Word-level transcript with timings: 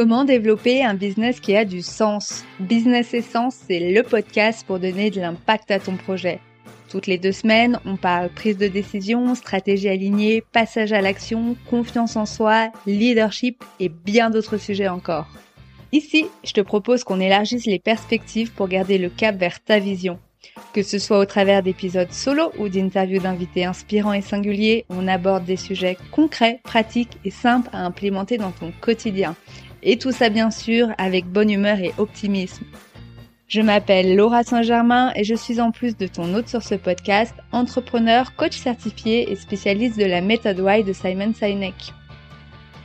Comment 0.00 0.24
développer 0.24 0.82
un 0.82 0.94
business 0.94 1.40
qui 1.40 1.54
a 1.54 1.66
du 1.66 1.82
sens? 1.82 2.46
Business 2.58 3.12
Essence, 3.12 3.54
c'est 3.68 3.92
le 3.92 4.02
podcast 4.02 4.64
pour 4.66 4.78
donner 4.78 5.10
de 5.10 5.20
l'impact 5.20 5.70
à 5.70 5.78
ton 5.78 5.96
projet. 5.96 6.40
Toutes 6.88 7.06
les 7.06 7.18
deux 7.18 7.32
semaines, 7.32 7.78
on 7.84 7.96
parle 7.98 8.30
prise 8.30 8.56
de 8.56 8.66
décision, 8.66 9.34
stratégie 9.34 9.90
alignée, 9.90 10.42
passage 10.52 10.94
à 10.94 11.02
l'action, 11.02 11.54
confiance 11.68 12.16
en 12.16 12.24
soi, 12.24 12.72
leadership 12.86 13.62
et 13.78 13.90
bien 13.90 14.30
d'autres 14.30 14.56
sujets 14.56 14.88
encore. 14.88 15.26
Ici, 15.92 16.24
je 16.44 16.54
te 16.54 16.62
propose 16.62 17.04
qu'on 17.04 17.20
élargisse 17.20 17.66
les 17.66 17.78
perspectives 17.78 18.52
pour 18.52 18.68
garder 18.68 18.96
le 18.96 19.10
cap 19.10 19.36
vers 19.36 19.62
ta 19.62 19.80
vision. 19.80 20.18
Que 20.72 20.82
ce 20.82 20.98
soit 20.98 21.18
au 21.18 21.26
travers 21.26 21.62
d'épisodes 21.62 22.10
solo 22.10 22.52
ou 22.58 22.70
d'interviews 22.70 23.20
d'invités 23.20 23.66
inspirants 23.66 24.14
et 24.14 24.22
singuliers, 24.22 24.86
on 24.88 25.06
aborde 25.08 25.44
des 25.44 25.58
sujets 25.58 25.98
concrets, 26.10 26.60
pratiques 26.64 27.18
et 27.26 27.30
simples 27.30 27.68
à 27.74 27.84
implémenter 27.84 28.38
dans 28.38 28.50
ton 28.50 28.72
quotidien. 28.80 29.36
Et 29.82 29.96
tout 29.96 30.12
ça 30.12 30.28
bien 30.28 30.50
sûr 30.50 30.88
avec 30.98 31.26
bonne 31.26 31.50
humeur 31.50 31.78
et 31.78 31.92
optimisme. 31.98 32.64
Je 33.48 33.60
m'appelle 33.60 34.14
Laura 34.14 34.44
Saint-Germain 34.44 35.12
et 35.16 35.24
je 35.24 35.34
suis 35.34 35.60
en 35.60 35.72
plus 35.72 35.96
de 35.96 36.06
ton 36.06 36.34
hôte 36.34 36.48
sur 36.48 36.62
ce 36.62 36.76
podcast, 36.76 37.34
entrepreneur, 37.50 38.36
coach 38.36 38.56
certifié 38.56 39.30
et 39.30 39.36
spécialiste 39.36 39.98
de 39.98 40.04
la 40.04 40.20
méthode 40.20 40.58
Y 40.58 40.84
de 40.84 40.92
Simon 40.92 41.32
Sinek. 41.34 41.92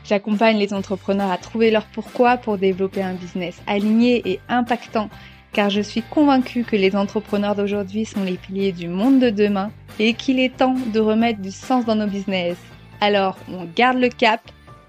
J'accompagne 0.06 0.58
les 0.58 0.74
entrepreneurs 0.74 1.32
à 1.32 1.38
trouver 1.38 1.70
leur 1.72 1.86
pourquoi 1.86 2.38
pour 2.38 2.58
développer 2.58 3.04
un 3.04 3.14
business 3.14 3.62
aligné 3.68 4.22
et 4.26 4.40
impactant 4.50 5.10
car 5.56 5.70
je 5.70 5.80
suis 5.80 6.02
convaincue 6.02 6.66
que 6.66 6.76
les 6.76 6.98
entrepreneurs 6.98 7.56
d'aujourd'hui 7.56 8.04
sont 8.04 8.24
les 8.24 8.36
piliers 8.36 8.74
du 8.74 8.90
monde 8.90 9.22
de 9.22 9.30
demain 9.30 9.72
et 10.00 10.14
qu'il 10.14 10.38
est 10.38 10.58
temps 10.58 10.76
de 10.94 11.00
remettre 11.00 11.40
du 11.40 11.52
sens 11.52 11.86
dans 11.86 11.96
nos 11.96 12.08
business. 12.08 12.58
Alors, 13.00 13.38
on 13.50 13.66
garde 13.74 13.98
le 13.98 14.10
cap, 14.10 14.42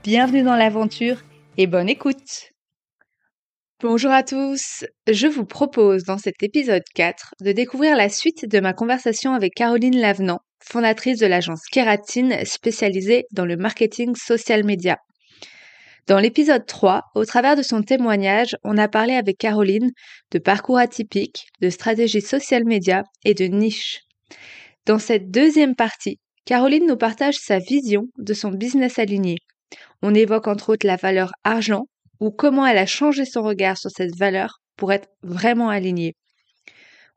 bienvenue 0.03 0.43
dans 0.43 0.57
l'aventure 0.57 1.19
et 1.59 1.67
bonne 1.67 1.89
écoute 1.89 2.53
Bonjour 3.81 4.11
à 4.11 4.23
tous, 4.23 4.85
je 5.11 5.27
vous 5.27 5.45
propose 5.45 6.05
dans 6.05 6.19
cet 6.19 6.43
épisode 6.43 6.83
4 6.95 7.35
de 7.41 7.53
découvrir 7.53 7.97
la 7.97 8.09
suite 8.09 8.47
de 8.47 8.61
ma 8.61 8.73
conversation 8.73 9.33
avec 9.33 9.55
Caroline 9.55 9.99
Lavenant, 9.99 10.41
fondatrice 10.63 11.19
de 11.19 11.27
l'agence 11.27 11.63
Kératine 11.71 12.45
spécialisée 12.45 13.25
dans 13.33 13.45
le 13.45 13.57
marketing 13.57 14.15
social 14.17 14.65
media. 14.65 14.99
Dans 16.07 16.19
l'épisode 16.19 16.67
3, 16.67 17.03
au 17.15 17.25
travers 17.25 17.57
de 17.57 17.63
son 17.63 17.83
témoignage, 17.83 18.57
on 18.63 18.79
a 18.79 18.89
parlé 18.89 19.15
avec 19.15 19.39
Caroline 19.39 19.91
de 20.33 20.39
parcours 20.39 20.79
atypique, 20.79 21.47
de 21.61 21.71
stratégie 21.71 22.21
social 22.21 22.65
media 22.65 23.03
et 23.25 23.35
de 23.35 23.45
niche. 23.45 24.01
Dans 24.87 24.99
cette 24.99 25.31
deuxième 25.31 25.75
partie, 25.75 26.19
Caroline 26.45 26.87
nous 26.87 26.97
partage 26.97 27.37
sa 27.37 27.59
vision 27.59 28.05
de 28.19 28.35
son 28.35 28.51
business 28.51 28.99
aligné, 28.99 29.37
on 30.03 30.15
évoque 30.15 30.49
entre 30.49 30.71
autres 30.71 30.87
la 30.87 30.97
valeur 30.97 31.33
argent 31.45 31.87
ou 32.21 32.31
comment 32.31 32.67
elle 32.67 32.79
a 32.79 32.87
changé 32.87 33.25
son 33.25 33.43
regard 33.43 33.77
sur 33.79 33.91
cette 33.91 34.17
valeur 34.17 34.61
pour 34.77 34.93
être 34.93 35.09
vraiment 35.23 35.69
alignée. 35.69 36.15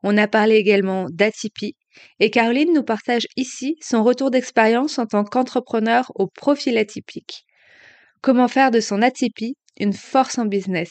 On 0.02 0.16
a 0.16 0.26
parlé 0.28 0.56
également 0.56 1.06
d'atypie 1.10 1.76
et 2.20 2.30
Caroline 2.30 2.72
nous 2.72 2.82
partage 2.82 3.26
ici 3.36 3.76
son 3.80 4.02
retour 4.02 4.30
d'expérience 4.30 4.98
en 4.98 5.06
tant 5.06 5.24
qu'entrepreneur 5.24 6.10
au 6.14 6.26
profil 6.26 6.78
atypique. 6.78 7.44
Comment 8.22 8.48
faire 8.48 8.70
de 8.70 8.80
son 8.80 9.02
atypie 9.02 9.56
une 9.78 9.92
force 9.92 10.38
en 10.38 10.46
business? 10.46 10.90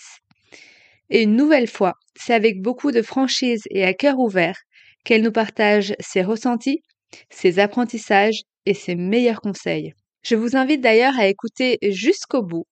Et 1.09 1.23
une 1.23 1.35
nouvelle 1.35 1.67
fois, 1.67 1.93
c'est 2.15 2.33
avec 2.33 2.61
beaucoup 2.61 2.91
de 2.91 3.01
franchise 3.01 3.63
et 3.71 3.83
à 3.83 3.93
cœur 3.93 4.19
ouvert 4.19 4.57
qu'elle 5.03 5.23
nous 5.23 5.31
partage 5.31 5.93
ses 5.99 6.21
ressentis, 6.21 6.81
ses 7.29 7.59
apprentissages 7.59 8.41
et 8.65 8.73
ses 8.73 8.95
meilleurs 8.95 9.41
conseils. 9.41 9.93
Je 10.21 10.35
vous 10.35 10.55
invite 10.55 10.79
d'ailleurs 10.81 11.17
à 11.19 11.27
écouter 11.27 11.77
jusqu'au 11.81 12.41
bout 12.41 12.65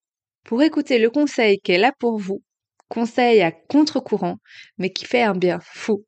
pour 0.46 0.62
écouter 0.64 0.98
le 1.00 1.10
conseil 1.10 1.60
qu'elle 1.60 1.84
a 1.84 1.92
pour 2.00 2.18
vous, 2.18 2.42
conseil 2.90 3.42
à 3.42 3.52
contre-courant, 3.52 4.38
mais 4.78 4.92
qui 4.94 5.06
fait 5.06 5.24
un 5.24 5.36
bien 5.36 5.60
fou. 5.62 6.06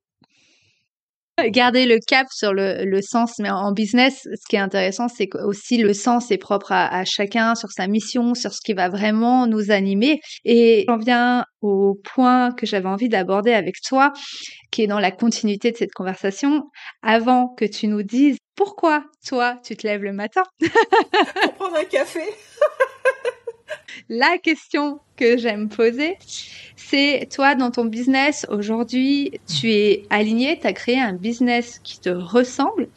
Garder 1.50 1.86
le 1.86 2.00
cap 2.06 2.28
sur 2.32 2.54
le, 2.54 3.00
sens, 3.02 3.34
mais 3.40 3.50
en 3.50 3.72
business, 3.72 4.22
ce 4.24 4.48
qui 4.50 4.56
est 4.56 4.60
intéressant, 4.60 5.08
c'est 5.08 5.28
que 5.28 5.38
aussi 5.38 5.78
le 5.78 5.94
sens 5.94 6.32
est 6.32 6.38
propre 6.38 6.72
à, 6.72 6.88
à, 6.88 7.06
chacun, 7.06 7.56
sur 7.56 7.70
sa 7.72 7.88
mission, 7.88 8.34
sur 8.34 8.54
ce 8.54 8.60
qui 8.64 8.74
va 8.74 8.90
vraiment 8.90 9.48
nous 9.48 9.72
animer. 9.72 10.20
Et 10.46 10.86
j'en 10.88 10.98
viens 10.98 11.46
au 11.62 12.00
point 12.14 12.52
que 12.52 12.66
j'avais 12.66 12.88
envie 12.88 13.10
d'aborder 13.10 13.54
avec 13.54 13.76
toi, 13.86 14.14
qui 14.72 14.84
est 14.84 14.88
dans 14.88 15.00
la 15.00 15.12
continuité 15.12 15.72
de 15.72 15.78
cette 15.78 15.94
conversation, 15.94 16.64
avant 17.02 17.48
que 17.58 17.66
tu 17.66 17.88
nous 17.88 18.04
dises 18.04 18.38
pourquoi 18.56 19.06
toi, 19.26 19.58
tu 19.64 19.78
te 19.78 19.88
lèves 19.88 20.04
le 20.04 20.12
matin. 20.12 20.44
Pour 20.60 21.54
prendre 21.54 21.78
un 21.78 21.86
café 21.86 22.20
La 24.10 24.38
question 24.38 25.00
que 25.16 25.38
j'aime 25.38 25.70
poser, 25.70 26.18
c'est 26.76 27.28
toi 27.34 27.56
dans 27.56 27.72
ton 27.72 27.86
business 27.86 28.46
aujourd'hui, 28.50 29.40
tu 29.48 29.72
es 29.72 30.04
aligné, 30.10 30.60
tu 30.60 30.68
as 30.68 30.74
créé 30.74 31.00
un 31.00 31.14
business 31.14 31.80
qui 31.84 32.00
te 32.00 32.10
ressemble. 32.10 32.90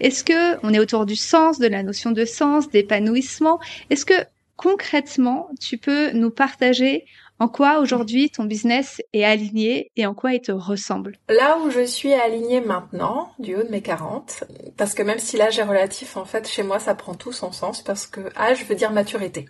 Est-ce 0.00 0.24
que 0.24 0.58
on 0.64 0.72
est 0.72 0.78
autour 0.78 1.06
du 1.06 1.16
sens, 1.16 1.58
de 1.58 1.66
la 1.66 1.82
notion 1.82 2.10
de 2.12 2.24
sens, 2.24 2.70
d'épanouissement? 2.70 3.58
Est-ce 3.90 4.04
que 4.04 4.14
concrètement, 4.56 5.48
tu 5.60 5.78
peux 5.78 6.10
nous 6.10 6.30
partager 6.30 7.06
en 7.40 7.48
quoi 7.48 7.78
aujourd'hui 7.80 8.28
ton 8.28 8.44
business 8.44 9.00
est 9.14 9.24
aligné 9.24 9.90
et 9.96 10.04
en 10.04 10.12
quoi 10.12 10.34
il 10.34 10.42
te 10.42 10.52
ressemble? 10.52 11.16
Là 11.30 11.58
où 11.58 11.70
je 11.70 11.80
suis 11.80 12.12
alignée 12.12 12.60
maintenant, 12.60 13.32
du 13.38 13.56
haut 13.56 13.62
de 13.62 13.70
mes 13.70 13.80
40, 13.80 14.44
parce 14.76 14.92
que 14.92 15.02
même 15.02 15.18
si 15.18 15.38
l'âge 15.38 15.58
est 15.58 15.64
relatif, 15.64 16.18
en 16.18 16.26
fait, 16.26 16.46
chez 16.46 16.62
moi, 16.62 16.78
ça 16.78 16.94
prend 16.94 17.14
tout 17.14 17.32
son 17.32 17.50
sens, 17.50 17.80
parce 17.80 18.06
que 18.06 18.20
âge 18.38 18.66
veut 18.66 18.74
dire 18.74 18.92
maturité. 18.92 19.46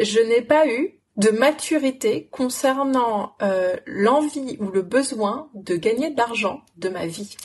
Je 0.00 0.20
n'ai 0.20 0.42
pas 0.42 0.66
eu 0.66 0.98
de 1.16 1.30
maturité 1.30 2.28
concernant 2.30 3.34
euh, 3.42 3.76
l'envie 3.86 4.56
ou 4.60 4.70
le 4.70 4.82
besoin 4.82 5.50
de 5.54 5.76
gagner 5.76 6.10
de 6.10 6.16
l'argent 6.16 6.62
de 6.76 6.88
ma 6.88 7.06
vie. 7.06 7.36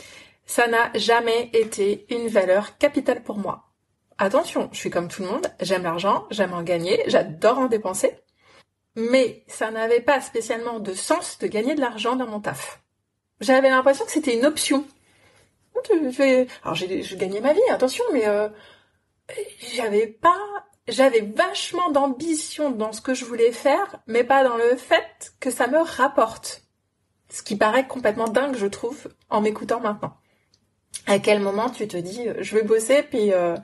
Ça 0.46 0.68
n'a 0.68 0.92
jamais 0.94 1.50
été 1.54 2.06
une 2.10 2.28
valeur 2.28 2.78
capitale 2.78 3.24
pour 3.24 3.38
moi. 3.38 3.64
Attention, 4.18 4.70
je 4.72 4.78
suis 4.78 4.90
comme 4.90 5.08
tout 5.08 5.24
le 5.24 5.30
monde, 5.30 5.48
j'aime 5.60 5.84
l'argent, 5.84 6.28
j'aime 6.30 6.54
en 6.54 6.62
gagner, 6.62 7.04
j'adore 7.08 7.58
en 7.58 7.66
dépenser, 7.66 8.16
mais 8.96 9.44
ça 9.48 9.72
n'avait 9.72 10.02
pas 10.02 10.22
spécialement 10.22 10.80
de 10.80 10.94
sens 10.94 11.40
de 11.40 11.48
gagner 11.48 11.74
de 11.74 11.82
l'argent 11.82 12.16
dans 12.16 12.28
mon 12.28 12.40
taf. 12.40 12.84
J'avais 13.42 13.70
l'impression 13.70 14.06
que 14.06 14.12
c'était 14.12 14.38
une 14.38 14.46
option. 14.46 14.86
Alors 16.64 16.76
j'ai 16.76 17.02
je 17.02 17.16
gagnais 17.16 17.42
ma 17.42 17.54
vie, 17.54 17.60
attention, 17.72 18.06
mais 18.14 18.28
euh, 18.28 18.48
j'avais 19.76 20.08
pas, 20.08 20.38
j'avais 20.88 21.22
vachement 21.22 21.92
d'ambition 21.92 22.72
dans 22.72 22.92
ce 22.92 23.02
que 23.02 23.14
je 23.14 23.26
voulais 23.26 23.52
faire, 23.52 24.00
mais 24.08 24.24
pas 24.24 24.44
dans 24.44 24.58
le 24.58 24.76
fait 24.76 25.34
que 25.40 25.52
ça 25.52 25.68
me 25.68 25.80
rapporte. 25.80 26.64
Ce 27.30 27.42
qui 27.42 27.56
paraît 27.56 27.88
complètement 27.88 28.28
dingue, 28.28 28.56
je 28.56 28.68
trouve, 28.68 29.08
en 29.30 29.42
m'écoutant 29.42 29.80
maintenant. 29.80 30.16
À 31.08 31.20
quel 31.20 31.40
moment 31.40 31.70
tu 31.70 31.88
te 31.88 31.98
dis, 31.98 32.28
euh, 32.28 32.36
je 32.40 32.56
vais 32.56 32.64
bosser, 32.64 33.04
puis 33.04 33.34
euh, 33.34 33.58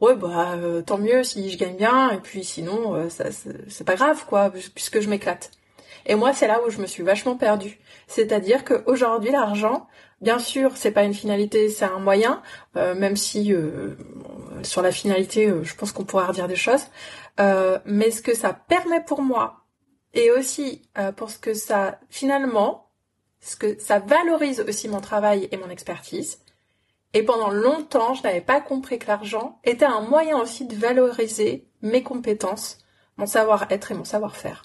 ouais 0.00 0.14
bah 0.14 0.52
euh, 0.54 0.80
tant 0.82 0.98
mieux 0.98 1.24
si 1.24 1.50
je 1.50 1.58
gagne 1.58 1.76
bien 1.76 2.12
et 2.12 2.18
puis 2.18 2.44
sinon 2.44 3.10
ça 3.10 3.24
c'est 3.32 3.84
pas 3.84 3.96
grave 3.96 4.24
quoi 4.26 4.50
puisque 4.74 5.00
je 5.00 5.08
m'éclate. 5.08 5.50
Et 6.06 6.14
moi 6.14 6.32
c'est 6.32 6.46
là 6.46 6.60
où 6.64 6.70
je 6.70 6.78
me 6.78 6.86
suis 6.86 7.02
vachement 7.02 7.36
perdue. 7.36 7.78
C'est-à-dire 8.06 8.64
qu'aujourd'hui 8.64 9.32
l'argent, 9.32 9.88
bien 10.20 10.38
sûr 10.38 10.76
c'est 10.76 10.90
pas 10.90 11.04
une 11.04 11.14
finalité, 11.14 11.68
c'est 11.68 11.84
un 11.84 11.98
moyen, 11.98 12.42
euh, 12.76 12.94
même 12.94 13.16
si 13.16 13.54
sur 14.62 14.82
la 14.82 14.92
finalité 14.92 15.52
je 15.62 15.74
pense 15.74 15.92
qu'on 15.92 16.04
pourra 16.04 16.26
redire 16.26 16.48
des 16.48 16.56
choses. 16.56 16.86
mais 17.38 18.10
ce 18.10 18.22
que 18.22 18.34
ça 18.34 18.52
permet 18.52 19.02
pour 19.04 19.22
moi 19.22 19.64
et 20.14 20.30
aussi 20.30 20.82
pour 21.16 21.30
ce 21.30 21.38
que 21.38 21.54
ça 21.54 22.00
finalement, 22.08 22.90
ce 23.40 23.56
que 23.56 23.78
ça 23.78 24.00
valorise 24.00 24.60
aussi 24.60 24.88
mon 24.88 25.00
travail 25.00 25.48
et 25.52 25.56
mon 25.56 25.70
expertise, 25.70 26.40
et 27.14 27.22
pendant 27.22 27.50
longtemps, 27.50 28.14
je 28.14 28.22
n'avais 28.22 28.40
pas 28.40 28.60
compris 28.60 28.98
que 28.98 29.06
l'argent 29.06 29.58
était 29.64 29.86
un 29.86 30.00
moyen 30.00 30.38
aussi 30.38 30.66
de 30.66 30.76
valoriser 30.76 31.66
mes 31.80 32.02
compétences, 32.02 32.78
mon 33.16 33.26
savoir-être 33.26 33.90
et 33.90 33.94
mon 33.94 34.04
savoir-faire. 34.04 34.64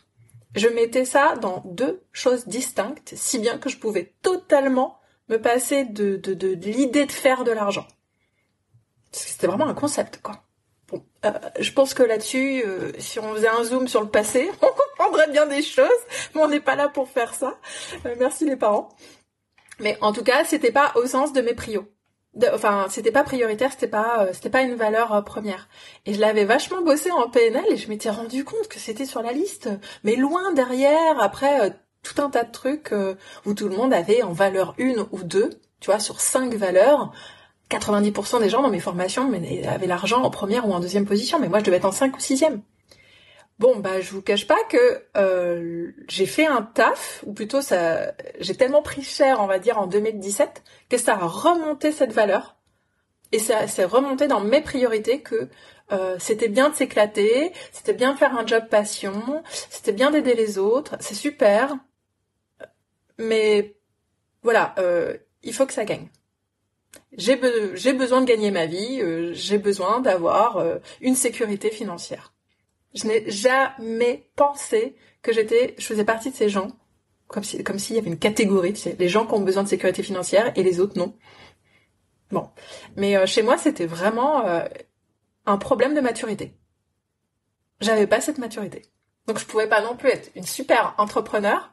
Je 0.55 0.67
mettais 0.67 1.05
ça 1.05 1.35
dans 1.37 1.63
deux 1.65 2.03
choses 2.11 2.47
distinctes, 2.47 3.13
si 3.15 3.39
bien 3.39 3.57
que 3.57 3.69
je 3.69 3.77
pouvais 3.77 4.13
totalement 4.21 4.99
me 5.29 5.37
passer 5.37 5.85
de, 5.85 6.17
de, 6.17 6.33
de, 6.33 6.53
l'idée 6.55 7.05
de 7.05 7.11
faire 7.11 7.43
de 7.43 7.51
l'argent. 7.51 7.87
C'était 9.11 9.47
vraiment 9.47 9.67
un 9.67 9.73
concept, 9.73 10.21
quoi. 10.21 10.43
Bon, 10.87 11.05
euh, 11.25 11.31
je 11.59 11.71
pense 11.71 11.93
que 11.93 12.03
là-dessus, 12.03 12.63
euh, 12.65 12.91
si 12.99 13.19
on 13.19 13.33
faisait 13.35 13.47
un 13.47 13.63
zoom 13.63 13.87
sur 13.87 14.01
le 14.01 14.09
passé, 14.09 14.49
on 14.61 14.67
comprendrait 14.67 15.31
bien 15.31 15.45
des 15.45 15.61
choses, 15.61 15.89
mais 16.33 16.41
on 16.41 16.47
n'est 16.47 16.59
pas 16.59 16.75
là 16.75 16.89
pour 16.89 17.09
faire 17.09 17.33
ça. 17.33 17.57
Euh, 18.05 18.15
merci 18.19 18.45
les 18.45 18.57
parents. 18.57 18.89
Mais 19.79 19.97
en 20.01 20.13
tout 20.13 20.23
cas, 20.23 20.43
c'était 20.43 20.71
pas 20.71 20.91
au 20.95 21.07
sens 21.07 21.33
de 21.33 21.41
mes 21.41 21.53
prios 21.53 21.87
enfin 22.51 22.87
c'était 22.89 23.11
pas 23.11 23.23
prioritaire 23.23 23.71
c'était 23.71 23.87
pas 23.87 24.33
c'était 24.33 24.49
pas 24.49 24.63
une 24.63 24.73
valeur 24.73 25.23
première 25.23 25.69
et 26.05 26.13
je 26.13 26.19
l'avais 26.19 26.45
vachement 26.45 26.81
bossé 26.81 27.11
en 27.11 27.29
PNL 27.29 27.63
et 27.69 27.77
je 27.77 27.87
m'étais 27.89 28.09
rendu 28.09 28.43
compte 28.43 28.67
que 28.67 28.79
c'était 28.79 29.05
sur 29.05 29.21
la 29.21 29.33
liste 29.33 29.69
mais 30.03 30.15
loin 30.15 30.51
derrière 30.53 31.19
après 31.19 31.79
tout 32.03 32.21
un 32.21 32.29
tas 32.29 32.43
de 32.43 32.51
trucs 32.51 32.93
où 33.45 33.53
tout 33.53 33.67
le 33.67 33.75
monde 33.75 33.93
avait 33.93 34.21
en 34.23 34.33
valeur 34.33 34.75
une 34.77 35.05
ou 35.11 35.23
deux 35.23 35.49
tu 35.79 35.89
vois 35.89 35.99
sur 35.99 36.21
cinq 36.21 36.53
valeurs 36.53 37.11
90% 37.69 38.39
des 38.39 38.49
gens 38.49 38.61
dans 38.61 38.69
mes 38.69 38.79
formations 38.79 39.31
avaient 39.67 39.87
l'argent 39.87 40.21
en 40.21 40.29
première 40.29 40.67
ou 40.67 40.73
en 40.73 40.79
deuxième 40.79 41.05
position 41.05 41.39
mais 41.39 41.49
moi 41.49 41.59
je 41.59 41.63
devais 41.63 41.77
être 41.77 41.85
en 41.85 41.91
cinq 41.91 42.15
ou 42.15 42.19
sixième 42.19 42.61
Bon, 43.59 43.77
bah, 43.77 44.01
je 44.01 44.11
vous 44.11 44.21
cache 44.21 44.47
pas 44.47 44.61
que 44.67 45.03
euh, 45.15 45.91
j'ai 46.07 46.25
fait 46.25 46.47
un 46.47 46.63
taf, 46.63 47.23
ou 47.25 47.33
plutôt 47.33 47.61
ça, 47.61 48.11
j'ai 48.39 48.55
tellement 48.55 48.81
pris 48.81 49.03
cher, 49.03 49.39
on 49.41 49.45
va 49.45 49.59
dire, 49.59 49.77
en 49.77 49.87
2017, 49.87 50.63
que 50.89 50.97
ça 50.97 51.13
a 51.13 51.25
remonté 51.27 51.91
cette 51.91 52.11
valeur. 52.11 52.57
Et 53.31 53.39
ça 53.39 53.67
s'est 53.67 53.85
remonté 53.85 54.27
dans 54.27 54.41
mes 54.41 54.61
priorités 54.61 55.21
que 55.21 55.49
euh, 55.91 56.17
c'était 56.19 56.49
bien 56.49 56.69
de 56.69 56.75
s'éclater, 56.75 57.53
c'était 57.71 57.93
bien 57.93 58.13
de 58.13 58.17
faire 58.17 58.37
un 58.37 58.45
job 58.45 58.67
passion, 58.69 59.43
c'était 59.69 59.91
bien 59.91 60.11
d'aider 60.11 60.35
les 60.35 60.57
autres, 60.57 60.95
c'est 60.99 61.15
super. 61.15 61.75
Mais 63.23 63.77
voilà, 64.43 64.75
euh, 64.77 65.17
il 65.41 65.53
faut 65.53 65.65
que 65.65 65.73
ça 65.73 65.85
gagne. 65.85 66.07
J'ai 67.13 67.35
besoin 67.35 68.21
de 68.21 68.25
gagner 68.25 68.51
ma 68.51 68.65
vie, 68.65 68.99
euh, 69.01 69.33
j'ai 69.33 69.57
besoin 69.57 70.01
d'avoir 70.01 70.57
euh, 70.57 70.77
une 71.01 71.15
sécurité 71.15 71.71
financière. 71.71 72.33
Je 72.93 73.07
n'ai 73.07 73.29
jamais 73.29 74.29
pensé 74.35 74.95
que 75.21 75.31
j'étais, 75.31 75.73
je 75.77 75.85
faisais 75.85 76.03
partie 76.03 76.31
de 76.31 76.35
ces 76.35 76.49
gens, 76.49 76.67
comme 77.27 77.43
comme 77.65 77.79
s'il 77.79 77.95
y 77.95 77.99
avait 77.99 78.09
une 78.09 78.19
catégorie, 78.19 78.73
tu 78.73 78.81
sais, 78.81 78.95
les 78.99 79.09
gens 79.09 79.25
qui 79.25 79.33
ont 79.33 79.39
besoin 79.39 79.63
de 79.63 79.69
sécurité 79.69 80.03
financière 80.03 80.51
et 80.55 80.63
les 80.63 80.79
autres 80.79 80.97
non. 80.97 81.15
Bon, 82.29 82.49
mais 82.95 83.25
chez 83.25 83.41
moi 83.41 83.57
c'était 83.57 83.85
vraiment 83.85 84.43
un 85.45 85.57
problème 85.57 85.95
de 85.95 86.01
maturité. 86.01 86.53
J'avais 87.79 88.07
pas 88.07 88.21
cette 88.21 88.37
maturité, 88.37 88.83
donc 89.27 89.39
je 89.39 89.45
pouvais 89.45 89.67
pas 89.67 89.81
non 89.81 89.95
plus 89.95 90.09
être 90.09 90.31
une 90.35 90.45
super 90.45 90.93
entrepreneur 90.97 91.72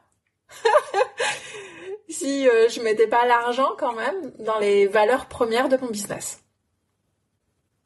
si 2.09 2.47
euh, 2.47 2.69
je 2.69 2.81
mettais 2.81 3.07
pas 3.07 3.25
l'argent 3.25 3.69
quand 3.77 3.93
même 3.93 4.31
dans 4.39 4.59
les 4.59 4.87
valeurs 4.87 5.27
premières 5.27 5.69
de 5.69 5.77
mon 5.77 5.87
business. 5.87 6.41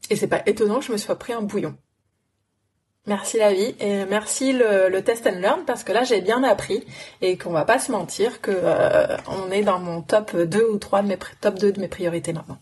Et 0.09 0.15
c'est 0.15 0.27
pas 0.27 0.43
étonnant 0.45 0.79
que 0.79 0.85
je 0.85 0.91
me 0.91 0.97
sois 0.97 1.15
pris 1.15 1.33
un 1.33 1.41
bouillon. 1.41 1.75
Merci 3.07 3.37
la 3.37 3.53
vie 3.53 3.75
et 3.79 4.05
merci 4.05 4.51
le, 4.51 4.99
test 5.01 5.27
and 5.27 5.39
learn 5.39 5.63
parce 5.65 5.83
que 5.83 5.91
là 5.91 6.03
j'ai 6.03 6.21
bien 6.21 6.43
appris 6.43 6.83
et 7.21 7.37
qu'on 7.37 7.51
va 7.51 7.63
pas 7.63 7.77
se 7.77 7.91
mentir 7.91 8.41
que 8.41 8.49
euh, 8.51 9.15
on 9.27 9.51
est 9.51 9.61
dans 9.61 9.77
mon 9.77 10.01
top 10.01 10.35
2 10.35 10.69
ou 10.71 10.77
3 10.79 11.03
de 11.03 11.07
mes 11.09 11.17
top 11.39 11.59
2 11.59 11.71
de 11.71 11.79
mes 11.79 11.87
priorités 11.87 12.33
maintenant. 12.33 12.57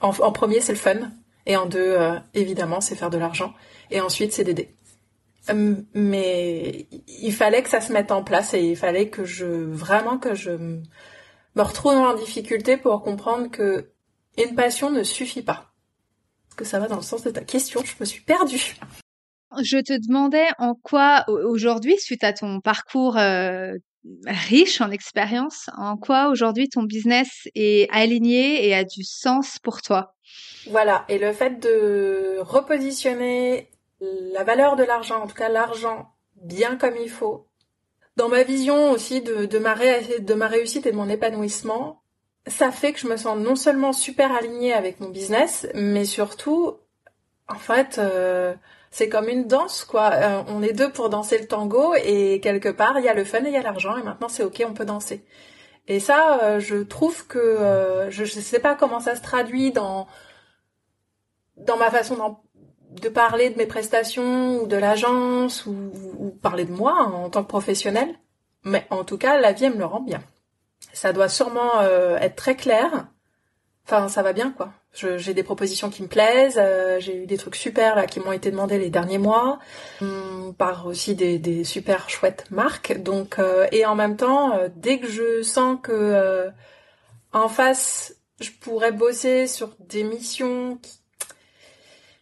En, 0.00 0.12
premier 0.12 0.60
c'est 0.60 0.72
le 0.72 0.78
fun 0.78 1.10
et 1.46 1.56
en 1.56 1.66
deux 1.66 1.80
euh, 1.80 2.14
évidemment 2.34 2.80
c'est 2.80 2.94
faire 2.94 3.10
de 3.10 3.18
l'argent 3.18 3.54
et 3.90 4.00
ensuite 4.00 4.32
c'est 4.32 4.44
d'aider. 4.44 4.72
Hum, 5.48 5.84
mais 5.94 6.86
il 7.08 7.32
fallait 7.32 7.62
que 7.62 7.68
ça 7.68 7.80
se 7.80 7.92
mette 7.92 8.12
en 8.12 8.22
place 8.22 8.54
et 8.54 8.62
il 8.62 8.76
fallait 8.76 9.08
que 9.08 9.24
je 9.24 9.44
vraiment 9.44 10.18
que 10.18 10.34
je 10.34 10.50
me 10.50 11.62
retrouve 11.62 11.94
en 11.94 12.14
difficulté 12.14 12.76
pour 12.76 13.02
comprendre 13.02 13.50
que 13.50 13.90
une 14.38 14.54
passion 14.54 14.90
ne 14.90 15.02
suffit 15.02 15.42
pas. 15.42 15.72
Que 16.56 16.64
ça 16.64 16.78
va 16.78 16.86
dans 16.86 16.96
le 16.96 17.02
sens 17.02 17.22
de 17.22 17.30
ta 17.30 17.42
question, 17.42 17.82
je 17.84 17.94
me 17.98 18.04
suis 18.04 18.22
perdue. 18.22 18.76
Je 19.60 19.78
te 19.78 19.92
demandais 20.06 20.46
en 20.58 20.74
quoi 20.74 21.24
aujourd'hui, 21.28 21.98
suite 21.98 22.24
à 22.24 22.32
ton 22.32 22.60
parcours 22.60 23.18
euh, 23.18 23.74
riche 24.26 24.80
en 24.80 24.90
expérience, 24.90 25.68
en 25.76 25.96
quoi 25.96 26.28
aujourd'hui 26.28 26.68
ton 26.68 26.84
business 26.84 27.48
est 27.54 27.88
aligné 27.90 28.66
et 28.66 28.74
a 28.74 28.84
du 28.84 29.04
sens 29.04 29.58
pour 29.58 29.82
toi? 29.82 30.14
Voilà, 30.70 31.04
et 31.08 31.18
le 31.18 31.32
fait 31.32 31.60
de 31.60 32.38
repositionner 32.40 33.68
la 34.02 34.44
valeur 34.44 34.76
de 34.76 34.84
l'argent, 34.84 35.22
en 35.22 35.26
tout 35.26 35.34
cas 35.34 35.48
l'argent 35.48 36.12
bien 36.36 36.76
comme 36.76 36.96
il 36.96 37.10
faut, 37.10 37.46
dans 38.16 38.28
ma 38.28 38.42
vision 38.42 38.90
aussi 38.90 39.22
de, 39.22 39.58
ma 39.58 39.74
de 39.74 40.34
ma 40.34 40.46
réussite 40.46 40.86
et 40.86 40.92
de 40.92 40.96
mon 40.96 41.08
épanouissement, 41.08 42.02
ça 42.46 42.70
fait 42.70 42.92
que 42.92 42.98
je 42.98 43.06
me 43.06 43.16
sens 43.16 43.38
non 43.38 43.56
seulement 43.56 43.92
super 43.92 44.34
alignée 44.34 44.72
avec 44.72 45.00
mon 45.00 45.08
business, 45.08 45.66
mais 45.74 46.04
surtout, 46.04 46.76
en 47.48 47.58
fait, 47.58 47.98
euh, 47.98 48.54
c'est 48.90 49.08
comme 49.08 49.28
une 49.28 49.46
danse, 49.46 49.84
quoi. 49.84 50.10
Euh, 50.12 50.42
on 50.48 50.62
est 50.62 50.72
deux 50.72 50.90
pour 50.90 51.08
danser 51.08 51.38
le 51.38 51.46
tango 51.46 51.94
et 51.94 52.40
quelque 52.40 52.68
part, 52.68 52.98
il 52.98 53.04
y 53.04 53.08
a 53.08 53.14
le 53.14 53.24
fun 53.24 53.44
et 53.44 53.48
il 53.48 53.54
y 53.54 53.56
a 53.56 53.62
l'argent 53.62 53.96
et 53.96 54.02
maintenant 54.02 54.28
c'est 54.28 54.42
ok, 54.44 54.62
on 54.68 54.74
peut 54.74 54.84
danser. 54.84 55.24
Et 55.88 56.00
ça, 56.00 56.40
euh, 56.42 56.60
je 56.60 56.76
trouve 56.76 57.26
que 57.26 58.06
je 58.10 58.22
ne 58.22 58.26
sais 58.26 58.60
pas 58.60 58.74
comment 58.74 59.00
ça 59.00 59.16
se 59.16 59.22
traduit 59.22 59.72
dans 59.72 60.06
dans 61.56 61.76
ma 61.76 61.90
façon 61.90 62.16
de 63.00 63.08
parler 63.08 63.50
de 63.50 63.58
mes 63.58 63.66
prestations 63.66 64.62
ou 64.62 64.66
de 64.66 64.76
l'agence 64.76 65.66
ou, 65.66 66.36
parler 66.42 66.64
de 66.64 66.72
moi 66.72 66.94
en 67.02 67.30
tant 67.30 67.42
que 67.42 67.48
professionnel. 67.48 68.08
Mais 68.64 68.86
en 68.90 69.04
tout 69.04 69.18
cas, 69.18 69.40
la 69.40 69.52
vie, 69.52 69.64
elle 69.64 69.74
me 69.74 69.78
le 69.78 69.84
rend 69.84 70.00
bien. 70.00 70.22
Ça 70.92 71.12
doit 71.12 71.28
sûrement 71.28 71.80
euh, 71.80 72.16
être 72.18 72.36
très 72.36 72.56
clair. 72.56 73.08
Enfin, 73.86 74.08
ça 74.08 74.22
va 74.22 74.32
bien, 74.32 74.52
quoi. 74.52 74.72
J'ai 74.92 75.32
des 75.32 75.42
propositions 75.42 75.88
qui 75.88 76.02
me 76.02 76.08
plaisent. 76.08 76.58
Euh, 76.58 77.00
j'ai 77.00 77.16
eu 77.16 77.26
des 77.26 77.38
trucs 77.38 77.56
super 77.56 77.96
là 77.96 78.06
qui 78.06 78.20
m'ont 78.20 78.32
été 78.32 78.50
demandés 78.50 78.78
les 78.78 78.90
derniers 78.90 79.18
mois 79.18 79.58
par 80.58 80.86
aussi 80.86 81.14
des, 81.14 81.38
des, 81.38 81.64
super 81.64 82.10
chouettes 82.10 82.50
marques. 82.50 83.00
Donc, 83.02 83.38
euh, 83.38 83.66
et 83.72 83.86
en 83.86 83.94
même 83.94 84.16
temps, 84.16 84.52
dès 84.76 84.98
que 84.98 85.08
je 85.08 85.42
sens 85.42 85.78
que 85.82 86.50
en 87.32 87.48
face, 87.48 88.14
je 88.40 88.50
pourrais 88.60 88.92
bosser 88.92 89.46
sur 89.46 89.74
des 89.80 90.04
missions 90.04 90.76
qui 90.82 91.01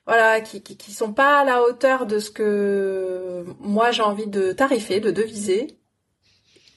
voilà, 0.07 0.41
qui, 0.41 0.63
qui, 0.63 0.93
sont 0.93 1.13
pas 1.13 1.41
à 1.41 1.45
la 1.45 1.63
hauteur 1.63 2.07
de 2.07 2.19
ce 2.19 2.31
que 2.31 3.45
moi 3.61 3.91
j'ai 3.91 4.03
envie 4.03 4.27
de 4.27 4.53
tarifer, 4.53 5.01
de 5.01 5.11
deviser, 5.11 5.79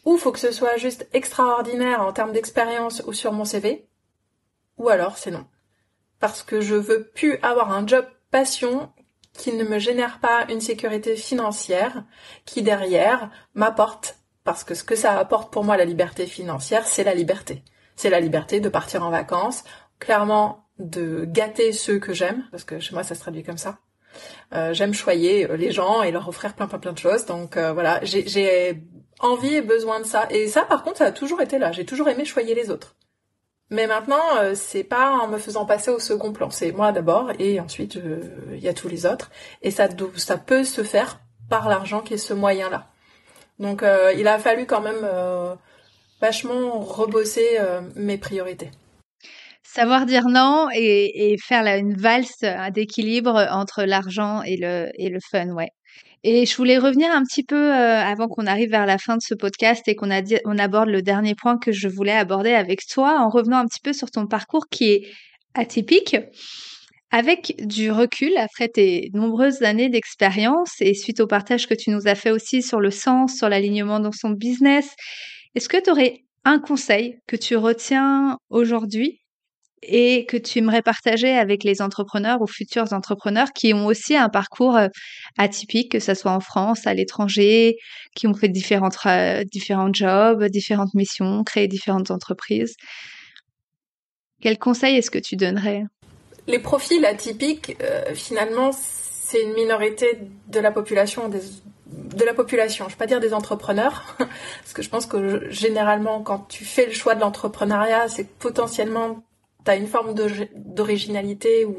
ou 0.05 0.17
faut 0.17 0.31
que 0.31 0.39
ce 0.39 0.51
soit 0.51 0.77
juste 0.77 1.07
extraordinaire 1.13 2.01
en 2.01 2.13
termes 2.13 2.33
d'expérience 2.33 3.01
ou 3.07 3.13
sur 3.13 3.31
mon 3.31 3.45
CV, 3.45 3.87
ou 4.77 4.89
alors 4.89 5.17
c'est 5.17 5.31
non. 5.31 5.45
Parce 6.19 6.43
que 6.43 6.61
je 6.61 6.75
veux 6.75 7.05
plus 7.05 7.37
avoir 7.41 7.71
un 7.71 7.87
job 7.87 8.05
passion 8.31 8.91
qui 9.33 9.51
ne 9.53 9.63
me 9.63 9.79
génère 9.79 10.19
pas 10.19 10.45
une 10.49 10.61
sécurité 10.61 11.15
financière, 11.15 12.03
qui 12.45 12.61
derrière 12.61 13.29
m'apporte, 13.55 14.17
parce 14.43 14.63
que 14.63 14.75
ce 14.75 14.83
que 14.83 14.95
ça 14.95 15.17
apporte 15.17 15.51
pour 15.51 15.63
moi 15.63 15.77
la 15.77 15.85
liberté 15.85 16.27
financière, 16.27 16.85
c'est 16.85 17.03
la 17.03 17.15
liberté. 17.15 17.63
C'est 17.95 18.09
la 18.09 18.19
liberté 18.19 18.59
de 18.59 18.69
partir 18.69 19.03
en 19.03 19.09
vacances, 19.09 19.63
clairement 19.99 20.62
de 20.79 21.25
gâter 21.25 21.71
ceux 21.71 21.99
que 21.99 22.13
j'aime, 22.13 22.45
parce 22.51 22.63
que 22.63 22.79
chez 22.79 22.93
moi 22.93 23.03
ça 23.03 23.15
se 23.15 23.19
traduit 23.19 23.43
comme 23.43 23.57
ça. 23.57 23.79
Euh, 24.53 24.73
j'aime 24.73 24.93
choyer 24.93 25.49
euh, 25.49 25.57
les 25.57 25.71
gens 25.71 26.03
et 26.03 26.11
leur 26.11 26.27
offrir 26.27 26.53
plein 26.53 26.67
plein 26.67 26.79
plein 26.79 26.93
de 26.93 26.97
choses. 26.97 27.25
Donc 27.25 27.57
euh, 27.57 27.73
voilà, 27.73 27.99
j'ai 28.03 28.83
envie 29.19 29.55
et 29.55 29.61
besoin 29.61 29.99
de 29.99 30.05
ça. 30.05 30.27
Et 30.29 30.47
ça 30.47 30.63
par 30.63 30.83
contre, 30.83 30.97
ça 30.97 31.05
a 31.05 31.11
toujours 31.11 31.41
été 31.41 31.57
là. 31.57 31.71
J'ai 31.71 31.85
toujours 31.85 32.09
aimé 32.09 32.25
choyer 32.25 32.55
les 32.55 32.69
autres. 32.69 32.95
Mais 33.69 33.87
maintenant, 33.87 34.21
c'est 34.53 34.83
pas 34.83 35.17
en 35.17 35.27
me 35.27 35.39
faisant 35.39 35.65
passer 35.65 35.89
au 35.89 35.97
second 35.97 36.31
plan. 36.31 36.51
C'est 36.51 36.71
moi 36.71 36.91
d'abord 36.91 37.31
et 37.39 37.59
ensuite 37.59 37.97
il 38.51 38.59
y 38.59 38.67
a 38.67 38.73
tous 38.73 38.87
les 38.87 39.05
autres. 39.07 39.31
Et 39.63 39.71
ça, 39.71 39.88
ça 40.17 40.38
peut 40.38 40.63
se 40.63 40.83
faire 40.83 41.21
par 41.50 41.69
l'argent 41.69 42.01
qui 42.01 42.13
est 42.13 42.17
ce 42.17 42.33
moyen-là. 42.33 42.91
Donc 43.57 43.83
il 44.15 44.27
a 44.27 44.38
fallu 44.38 44.67
quand 44.67 44.81
même 44.81 45.07
vachement 46.21 46.81
rebosser 46.81 47.57
mes 47.95 48.19
priorités. 48.19 48.69
Savoir 49.74 50.06
dire 50.06 50.27
non 50.27 50.68
et, 50.72 51.36
faire 51.44 51.65
une 51.65 51.96
valse 51.96 52.46
d'équilibre 52.75 53.48
entre 53.50 53.86
l'argent 53.86 54.44
et 54.44 54.56
le, 54.56 54.92
et 55.00 55.10
le 55.10 55.18
fun, 55.32 55.50
ouais. 55.50 55.70
Et 56.24 56.46
je 56.46 56.56
voulais 56.56 56.77
revenir 56.77 57.10
un 57.12 57.24
petit 57.24 57.44
peu 57.44 57.56
euh, 57.56 58.00
avant 58.00 58.27
qu'on 58.27 58.46
arrive 58.46 58.70
vers 58.70 58.86
la 58.86 59.00
fin 59.00 59.15
de 59.15 59.22
ce 59.22 59.34
podcast 59.34 59.82
et 59.88 59.96
qu'on 59.96 60.12
on 60.46 60.60
aborde 60.60 60.89
le 60.89 61.01
dernier 61.01 61.34
point 61.34 61.58
que 61.58 61.72
je 61.72 61.88
voulais 61.88 62.13
aborder 62.13 62.53
avec 62.53 62.82
toi 62.88 63.20
en 63.20 63.30
revenant 63.30 63.58
un 63.58 63.65
petit 63.65 63.82
peu 63.84 63.94
sur 63.94 64.12
ton 64.12 64.27
parcours 64.27 64.68
qui 64.70 64.92
est 64.92 65.08
atypique. 65.56 66.18
Avec 67.10 67.56
du 67.65 67.89
recul, 67.89 68.38
après 68.38 68.68
tes 68.68 69.10
nombreuses 69.15 69.63
années 69.63 69.89
d'expérience 69.89 70.82
et 70.82 70.94
suite 70.94 71.20
au 71.20 71.25
partage 71.25 71.65
que 71.65 71.74
tu 71.74 71.89
nous 71.89 72.08
as 72.08 72.15
fait 72.15 72.32
aussi 72.32 72.62
sur 72.62 72.80
le 72.80 72.92
sens, 72.92 73.38
sur 73.38 73.50
l'alignement 73.50 74.00
dans 74.00 74.12
son 74.12 74.30
business, 74.30 74.94
est-ce 75.56 75.68
que 75.68 75.82
tu 75.82 75.89
aurais 75.89 76.20
un 76.46 76.60
conseil 76.60 77.18
que 77.27 77.36
tu 77.36 77.56
retiens 77.56 78.38
aujourd'hui 78.51 79.23
et 79.87 80.25
que 80.25 80.37
tu 80.37 80.59
aimerais 80.59 80.81
partager 80.81 81.31
avec 81.31 81.63
les 81.63 81.81
entrepreneurs 81.81 82.41
ou 82.41 82.47
futurs 82.47 82.93
entrepreneurs 82.93 83.51
qui 83.53 83.73
ont 83.73 83.85
aussi 83.85 84.15
un 84.15 84.29
parcours 84.29 84.75
euh, 84.75 84.87
atypique, 85.37 85.91
que 85.91 85.99
ce 85.99 86.13
soit 86.13 86.31
en 86.31 86.39
France, 86.39 86.87
à 86.87 86.93
l'étranger, 86.93 87.77
qui 88.15 88.27
ont 88.27 88.33
fait 88.33 88.49
différentes, 88.49 88.97
différents 89.51 89.93
jobs, 89.93 90.43
différentes 90.45 90.93
missions, 90.93 91.43
créé 91.43 91.67
différentes 91.67 92.11
entreprises. 92.11 92.75
Quel 94.41 94.57
conseil 94.57 94.97
est-ce 94.97 95.11
que 95.11 95.19
tu 95.19 95.35
donnerais? 95.35 95.83
Les 96.47 96.59
profils 96.59 97.05
atypiques, 97.05 97.77
euh, 97.81 98.13
finalement, 98.13 98.71
c'est 98.73 99.41
une 99.41 99.53
minorité 99.53 100.19
de 100.47 100.59
la 100.59 100.71
population 100.71 101.29
de 101.85 102.25
la 102.25 102.33
population, 102.33 102.85
je 102.85 102.89
ne 102.89 102.93
vais 102.95 102.97
pas 102.97 103.07
dire 103.07 103.19
des 103.19 103.33
entrepreneurs, 103.33 104.03
parce 104.17 104.73
que 104.73 104.81
je 104.81 104.89
pense 104.89 105.05
que 105.05 105.49
généralement, 105.49 106.21
quand 106.21 106.47
tu 106.49 106.65
fais 106.65 106.85
le 106.85 106.91
choix 106.91 107.15
de 107.15 107.21
l'entrepreneuriat, 107.21 108.07
c'est 108.07 108.27
potentiellement 108.27 109.23
t'as 109.63 109.77
une 109.77 109.88
forme 109.88 110.13
d'originalité 110.55 111.65
ou, 111.65 111.77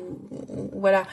voilà 0.73 1.05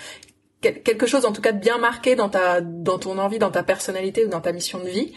quelque 0.61 1.07
chose 1.07 1.25
en 1.25 1.31
tout 1.31 1.41
cas 1.41 1.53
de 1.53 1.59
bien 1.59 1.79
marqué 1.79 2.15
dans 2.15 2.29
ta 2.29 2.61
dans 2.61 2.99
ton 2.99 3.17
envie, 3.17 3.39
dans 3.39 3.51
ta 3.51 3.63
personnalité 3.63 4.25
ou 4.25 4.29
dans 4.29 4.41
ta 4.41 4.51
mission 4.51 4.79
de 4.79 4.87
vie, 4.87 5.13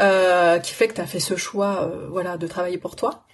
euh, 0.00 0.58
qui 0.58 0.72
fait 0.72 0.88
que 0.88 0.94
t'as 0.94 1.06
fait 1.06 1.20
ce 1.20 1.36
choix, 1.36 1.84
euh, 1.84 2.08
voilà, 2.08 2.36
de 2.36 2.46
travailler 2.46 2.78
pour 2.78 2.96
toi. 2.96 3.24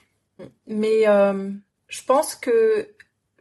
Mais 0.67 1.09
euh, 1.09 1.51
je 1.89 2.03
pense 2.05 2.35
que 2.35 2.89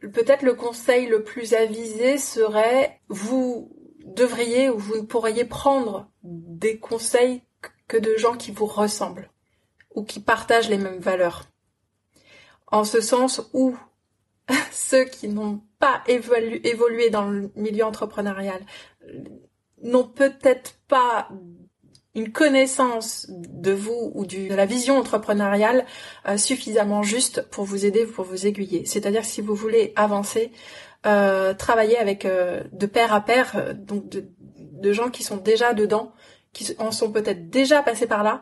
peut-être 0.00 0.42
le 0.42 0.54
conseil 0.54 1.06
le 1.06 1.22
plus 1.22 1.52
avisé 1.52 2.16
serait 2.16 3.00
vous 3.08 3.70
devriez 4.04 4.70
ou 4.70 4.78
vous 4.78 5.04
pourriez 5.04 5.44
prendre 5.44 6.08
des 6.22 6.78
conseils 6.78 7.42
que 7.86 7.98
de 7.98 8.16
gens 8.16 8.36
qui 8.36 8.50
vous 8.50 8.66
ressemblent 8.66 9.30
ou 9.94 10.04
qui 10.04 10.20
partagent 10.20 10.70
les 10.70 10.78
mêmes 10.78 11.00
valeurs. 11.00 11.44
En 12.68 12.84
ce 12.84 13.00
sens 13.00 13.42
où 13.52 13.76
ceux 14.72 15.04
qui 15.04 15.28
n'ont 15.28 15.60
pas 15.78 16.02
évolué 16.06 17.10
dans 17.10 17.28
le 17.28 17.50
milieu 17.56 17.84
entrepreneurial 17.84 18.60
n'ont 19.82 20.08
peut-être 20.08 20.74
pas 20.88 21.28
une 22.14 22.32
connaissance 22.32 23.26
de 23.28 23.72
vous 23.72 24.10
ou 24.14 24.26
de 24.26 24.52
la 24.52 24.66
vision 24.66 24.98
entrepreneuriale 24.98 25.86
euh, 26.26 26.36
suffisamment 26.36 27.02
juste 27.02 27.42
pour 27.50 27.64
vous 27.64 27.86
aider, 27.86 28.04
pour 28.04 28.24
vous 28.24 28.46
aiguiller. 28.46 28.84
C'est-à-dire 28.84 29.24
si 29.24 29.40
vous 29.40 29.54
voulez 29.54 29.92
avancer, 29.94 30.50
euh, 31.06 31.54
travailler 31.54 31.98
avec 31.98 32.24
euh, 32.24 32.64
de 32.72 32.86
pair 32.86 33.14
à 33.14 33.20
pair, 33.20 33.74
donc 33.74 34.08
de, 34.08 34.24
de, 34.58 34.92
gens 34.92 35.10
qui 35.10 35.22
sont 35.22 35.36
déjà 35.36 35.72
dedans, 35.72 36.12
qui 36.52 36.74
en 36.78 36.90
sont 36.90 37.12
peut-être 37.12 37.48
déjà 37.48 37.82
passés 37.82 38.06
par 38.06 38.24
là 38.24 38.40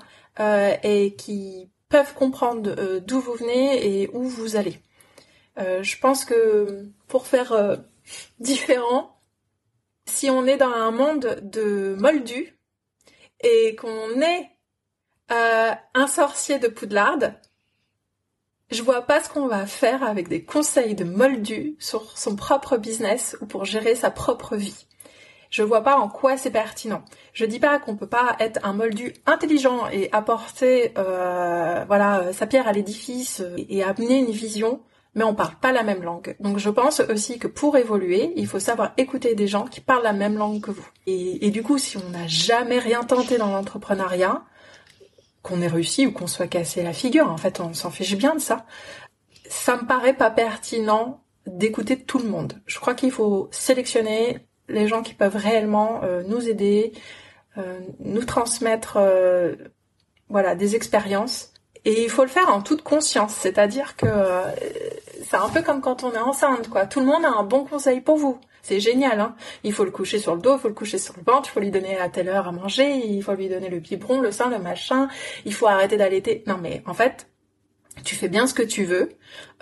et 0.85 1.15
qui 1.17 1.69
peuvent 1.89 2.15
comprendre 2.15 3.01
d'où 3.01 3.21
vous 3.21 3.35
venez 3.35 4.03
et 4.03 4.09
où 4.13 4.23
vous 4.23 4.55
allez. 4.55 4.81
Je 5.59 5.99
pense 5.99 6.25
que 6.25 6.87
pour 7.09 7.27
faire 7.27 7.79
différent, 8.41 9.21
si 10.07 10.31
on 10.31 10.47
est 10.47 10.57
dans 10.57 10.73
un 10.73 10.91
monde 10.91 11.41
de 11.43 11.97
moldus, 11.99 12.59
et 13.41 13.77
qu'on 13.77 14.21
est 14.21 14.51
euh, 15.31 15.73
un 15.95 16.07
sorcier 16.07 16.59
de 16.59 16.69
Poudlard, 16.69 17.19
je 18.71 18.83
vois 18.83 19.03
pas 19.03 19.23
ce 19.23 19.31
qu'on 19.31 19.47
va 19.47 19.67
faire 19.67 20.03
avec 20.03 20.29
des 20.29 20.45
conseils 20.45 20.95
de 20.95 21.05
moldu 21.05 21.77
sur 21.79 22.19
son 22.19 22.37
propre 22.37 22.77
business 22.77 23.37
ou 23.41 23.47
pour 23.47 23.65
gérer 23.65 23.95
sa 23.95 24.11
propre 24.11 24.57
vie. 24.57 24.87
Je 25.51 25.63
vois 25.63 25.83
pas 25.83 25.97
en 25.97 26.09
quoi 26.09 26.37
c'est 26.37 26.51
pertinent. 26.51 27.03
Je 27.33 27.47
dis 27.47 27.59
pas 27.59 27.79
qu'on 27.79 27.97
peut 27.97 28.09
pas 28.09 28.37
être 28.39 28.61
un 28.65 28.75
moldu 28.75 29.15
intelligent 29.25 29.89
et 29.89 30.13
apporter 30.13 30.93
euh, 30.99 31.85
voilà 31.87 32.35
sa 32.35 32.47
pierre 32.47 32.69
à 32.69 32.73
l'édifice 32.73 33.43
et 33.57 33.83
amener 33.83 34.19
une 34.19 34.31
vision 34.31 34.83
mais 35.19 35.25
on 35.25 35.35
parle 35.35 35.57
pas 35.61 35.73
la 35.73 35.83
même 35.83 36.05
langue. 36.05 36.37
Donc 36.39 36.59
je 36.59 36.71
pense 36.71 37.01
aussi 37.01 37.41
que 37.41 37.49
pour 37.49 37.77
évoluer, 37.77 38.33
il 38.37 38.47
faut 38.47 38.61
savoir 38.61 38.93
écouter 38.97 39.35
des 39.35 39.49
gens 39.49 39.65
qui 39.65 39.81
parlent 39.81 40.05
la 40.05 40.13
même 40.13 40.39
langue 40.39 40.61
que 40.61 40.71
vous. 40.71 40.87
Et, 41.07 41.51
du 41.51 41.65
coup, 41.65 41.77
si 41.77 41.97
on 41.97 42.11
n'a 42.11 42.29
jamais 42.29 42.79
rien 42.79 43.03
tenté 43.03 43.37
dans 43.37 43.49
l'entrepreneuriat, 43.49 44.45
qu'on 45.43 45.61
ait 45.61 45.67
réussi 45.67 46.07
ou 46.07 46.13
qu'on 46.13 46.29
soit 46.29 46.47
cassé 46.47 46.85
la 46.85 46.93
figure, 46.93 47.29
en 47.29 47.37
fait, 47.37 47.59
on 47.59 47.75
s'en 47.75 47.91
fiche 47.91 48.17
bien 48.17 48.37
de 48.37 48.41
ça. 48.41 48.65
Ça 49.49 49.77
me 49.77 49.87
paraît 49.89 50.15
pas 50.15 50.31
pertinent 50.31 51.21
d'écouter 51.47 51.99
tout 51.99 52.19
le 52.19 52.29
monde. 52.29 52.53
Je 52.67 52.79
crois 52.79 52.95
qu'il 52.95 53.11
faut 53.11 53.49
sélectionner 53.51 54.39
les 54.69 54.87
gens 54.87 55.03
qui 55.03 55.15
peuvent 55.15 55.37
réellement 55.37 56.01
euh, 56.05 56.23
nous 56.29 56.49
aider, 56.49 56.93
euh, 57.57 57.81
nous 57.99 58.25
transmettre, 58.25 58.99
euh, 58.99 59.57
voilà, 60.29 60.55
des 60.55 60.77
expériences. 60.77 61.55
Et 61.89 62.05
il 62.05 62.11
faut 62.11 62.23
le 62.23 62.29
faire 62.29 62.51
en 62.51 62.61
toute 62.61 62.83
conscience, 62.83 63.33
c'est-à-dire 63.33 63.97
que 63.97 64.07
c'est 65.25 65.39
un 65.39 65.49
peu 65.49 65.63
comme 65.63 65.81
quand 65.81 66.05
on 66.05 66.13
est 66.13 66.19
enceinte, 66.19 66.69
quoi. 66.69 66.85
Tout 66.85 67.01
le 67.01 67.07
monde 67.07 67.25
a 67.25 67.31
un 67.31 67.45
bon 67.45 67.65
conseil 67.65 68.03
pour 68.03 68.19
vous. 68.19 68.39
C'est 68.61 68.79
génial, 68.79 69.21
hein. 69.21 69.35
Il 69.65 69.73
faut 69.73 69.85
le 69.85 69.91
coucher 69.91 70.19
sur 70.19 70.35
le 70.35 70.43
dos, 70.43 70.57
il 70.57 70.61
faut 70.61 70.69
le 70.69 70.75
coucher 70.75 70.99
sur 70.99 71.15
le 71.17 71.23
ventre, 71.25 71.49
il 71.49 71.53
faut 71.53 71.61
lui 71.61 71.71
donner 71.71 71.99
à 71.99 72.11
telle 72.11 72.29
heure 72.29 72.47
à 72.47 72.53
manger, 72.53 72.95
il 72.95 73.23
faut 73.23 73.33
lui 73.33 73.49
donner 73.49 73.71
le 73.71 73.79
biberon, 73.79 74.21
le 74.21 74.33
sein, 74.33 74.51
le 74.51 74.59
machin, 74.59 75.09
il 75.47 75.55
faut 75.55 75.67
arrêter 75.67 75.97
d'allaiter. 75.97 76.45
Non 76.47 76.59
mais 76.61 76.83
en 76.85 76.93
fait, 76.93 77.27
tu 78.05 78.17
fais 78.17 78.29
bien 78.29 78.47
ce 78.47 78.53
que 78.53 78.63
tu 78.63 78.85
veux. 78.85 79.09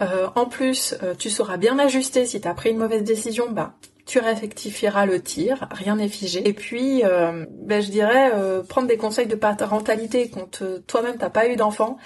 Euh, 0.01 0.27
en 0.35 0.47
plus, 0.47 0.97
euh, 1.05 1.15
tu 1.15 1.31
sauras 1.31 1.59
bien 1.59 1.79
ajuster 1.79 2.27
si 2.27 2.41
tu 2.41 2.49
as 2.49 2.55
pris 2.55 2.71
une 2.71 2.79
mauvaise 2.79 3.05
décision, 3.05 3.53
bah 3.53 3.75
tu 4.07 4.21
rectifieras 4.21 5.05
le 5.05 5.21
tir, 5.21 5.69
rien 5.71 5.97
n'est 5.97 6.09
figé. 6.09 6.49
Et 6.49 6.53
puis, 6.53 7.05
euh, 7.05 7.45
ben, 7.51 7.83
je 7.83 7.91
dirais 7.91 8.33
prendre 8.69 8.89
des 8.89 8.97
conseils 8.97 9.27
de 9.27 9.35
parentalité 9.35 10.31
quand 10.31 10.63
toi-même 10.87 11.17
t'as 11.19 11.31
pas 11.31 11.49
eu 11.49 11.57
d'enfant 11.57 11.99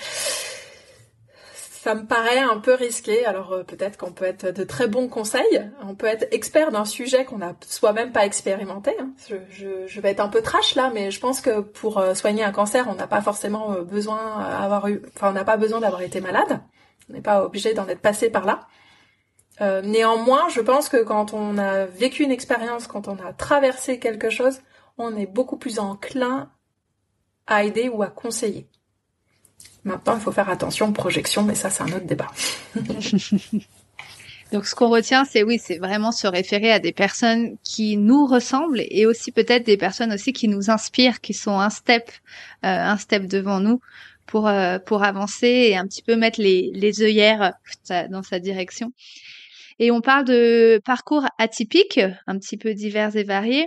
ça 1.82 1.94
me 1.94 2.04
paraît 2.04 2.38
un 2.38 2.58
peu 2.58 2.74
risqué. 2.74 3.24
Alors 3.24 3.52
euh, 3.52 3.62
peut-être 3.62 3.96
qu'on 3.96 4.12
peut 4.12 4.26
être 4.26 4.46
de 4.46 4.64
très 4.64 4.86
bons 4.86 5.08
conseils, 5.08 5.70
on 5.82 5.94
peut 5.94 6.06
être 6.06 6.28
expert 6.30 6.70
d'un 6.70 6.84
sujet 6.84 7.24
qu'on 7.24 7.38
n'a 7.38 7.54
soi-même 7.66 8.12
pas 8.12 8.26
expérimenté. 8.26 8.92
Hein. 9.00 9.12
Je, 9.50 10.00
vais 10.00 10.10
être 10.10 10.20
un 10.20 10.28
peu 10.28 10.42
trash 10.42 10.74
là, 10.74 10.90
mais 10.92 11.10
je 11.10 11.20
pense 11.20 11.40
que 11.40 11.60
pour 11.60 11.98
euh, 11.98 12.14
soigner 12.14 12.44
un 12.44 12.52
cancer, 12.52 12.86
on 12.88 12.94
n'a 12.94 13.06
pas 13.06 13.22
forcément 13.22 13.72
euh, 13.72 13.82
besoin 13.82 14.40
d'avoir 14.60 14.88
eu, 14.88 15.00
enfin 15.16 15.30
on 15.30 15.32
n'a 15.32 15.44
pas 15.44 15.56
besoin 15.56 15.80
d'avoir 15.80 16.02
été 16.02 16.20
malade. 16.20 16.60
On 17.08 17.14
n'est 17.14 17.22
pas 17.22 17.44
obligé 17.44 17.72
d'en 17.72 17.88
être 17.88 18.00
passé 18.00 18.28
par 18.28 18.44
là. 18.44 18.60
Néanmoins, 19.60 20.48
je 20.48 20.60
pense 20.60 20.88
que 20.88 21.02
quand 21.02 21.34
on 21.34 21.58
a 21.58 21.84
vécu 21.84 22.22
une 22.22 22.30
expérience, 22.30 22.86
quand 22.86 23.08
on 23.08 23.16
a 23.16 23.32
traversé 23.32 23.98
quelque 23.98 24.30
chose, 24.30 24.60
on 24.98 25.16
est 25.16 25.26
beaucoup 25.26 25.56
plus 25.56 25.78
enclin 25.78 26.50
à 27.46 27.64
aider 27.64 27.88
ou 27.88 28.02
à 28.02 28.08
conseiller. 28.08 28.66
Maintenant, 29.84 30.14
il 30.14 30.20
faut 30.20 30.32
faire 30.32 30.48
attention 30.48 30.88
aux 30.88 30.92
projections, 30.92 31.42
mais 31.42 31.54
ça, 31.54 31.70
c'est 31.70 31.82
un 31.82 31.88
autre 31.88 32.06
débat. 32.06 32.30
Donc, 34.52 34.66
ce 34.66 34.74
qu'on 34.74 34.88
retient, 34.88 35.24
c'est 35.24 35.42
oui, 35.42 35.60
c'est 35.62 35.78
vraiment 35.78 36.12
se 36.12 36.26
référer 36.26 36.72
à 36.72 36.80
des 36.80 36.92
personnes 36.92 37.56
qui 37.62 37.96
nous 37.96 38.26
ressemblent 38.26 38.82
et 38.88 39.06
aussi 39.06 39.30
peut-être 39.30 39.64
des 39.64 39.76
personnes 39.76 40.12
aussi 40.12 40.32
qui 40.32 40.48
nous 40.48 40.70
inspirent, 40.70 41.20
qui 41.20 41.34
sont 41.34 41.58
un 41.58 41.70
step, 41.70 42.10
euh, 42.64 42.68
un 42.68 42.96
step 42.96 43.26
devant 43.26 43.60
nous 43.60 43.80
pour 44.26 44.48
euh, 44.48 44.78
pour 44.80 45.04
avancer 45.04 45.46
et 45.46 45.76
un 45.76 45.86
petit 45.86 46.02
peu 46.02 46.16
mettre 46.16 46.40
les 46.40 46.72
les 46.74 47.02
œillères 47.02 47.54
dans 48.10 48.24
sa 48.24 48.40
direction. 48.40 48.92
Et 49.80 49.90
on 49.90 50.02
parle 50.02 50.26
de 50.26 50.80
parcours 50.84 51.24
atypiques, 51.38 52.00
un 52.26 52.38
petit 52.38 52.58
peu 52.58 52.74
divers 52.74 53.16
et 53.16 53.24
variés. 53.24 53.66